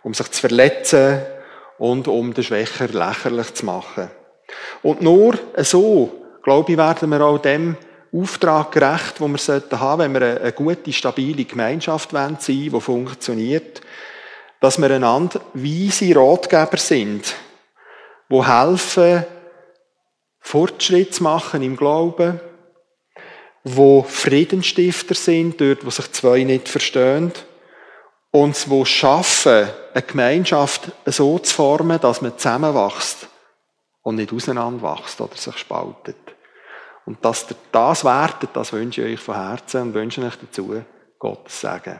um 0.02 0.14
sich 0.14 0.30
zu 0.30 0.40
verletzen 0.40 1.20
und 1.78 2.08
um 2.08 2.32
den 2.32 2.44
Schwächer 2.44 2.88
lächerlich 2.88 3.52
zu 3.54 3.66
machen. 3.66 4.10
Und 4.82 5.02
nur 5.02 5.38
so, 5.58 6.10
glaube 6.42 6.72
ich, 6.72 6.78
werden 6.78 7.10
wir 7.10 7.20
auch 7.20 7.38
dem 7.38 7.76
Auftrag 8.12 8.72
gerecht, 8.72 9.20
den 9.20 9.32
wir 9.32 9.38
sollten 9.38 9.80
haben, 9.80 10.00
wenn 10.00 10.14
wir 10.14 10.40
eine 10.40 10.52
gute, 10.52 10.92
stabile 10.92 11.44
Gemeinschaft 11.44 12.10
sein 12.10 12.38
wollen, 12.40 12.70
die 12.72 12.80
funktioniert, 12.80 13.80
dass 14.60 14.78
wir 14.78 14.90
einander 14.90 15.40
weise 15.54 16.14
Ratgeber 16.16 16.78
sind, 16.78 17.34
die 18.30 18.44
helfen, 18.44 19.24
Fortschritt 20.40 21.14
zu 21.14 21.22
machen 21.22 21.62
im 21.62 21.76
Glauben, 21.76 22.40
wo 23.64 24.02
Friedensstifter 24.02 25.14
sind, 25.14 25.60
dort, 25.60 25.84
wo 25.84 25.90
sich 25.90 26.10
zwei 26.12 26.44
nicht 26.44 26.68
verstehen, 26.68 27.32
und 28.30 28.68
wo 28.68 28.84
schaffen, 28.84 29.68
eine 29.94 30.02
Gemeinschaft 30.02 30.92
so 31.06 31.38
zu 31.38 31.54
formen, 31.54 32.00
dass 32.00 32.20
man 32.20 32.36
zusammenwächst 32.36 33.28
und 34.02 34.16
nicht 34.16 34.32
auseinanderwächst 34.32 35.20
oder 35.20 35.36
sich 35.36 35.56
spaltet. 35.56 36.27
Und 37.08 37.24
dass 37.24 37.50
ihr 37.50 37.56
das 37.72 38.04
wertet, 38.04 38.50
das 38.52 38.70
wünsche 38.70 39.00
ich 39.00 39.14
euch 39.14 39.20
von 39.24 39.34
Herzen 39.34 39.80
und 39.80 39.94
wünsche 39.94 40.22
euch 40.22 40.36
dazu 40.36 40.82
Gottes 41.18 41.58
Segen. 41.58 41.98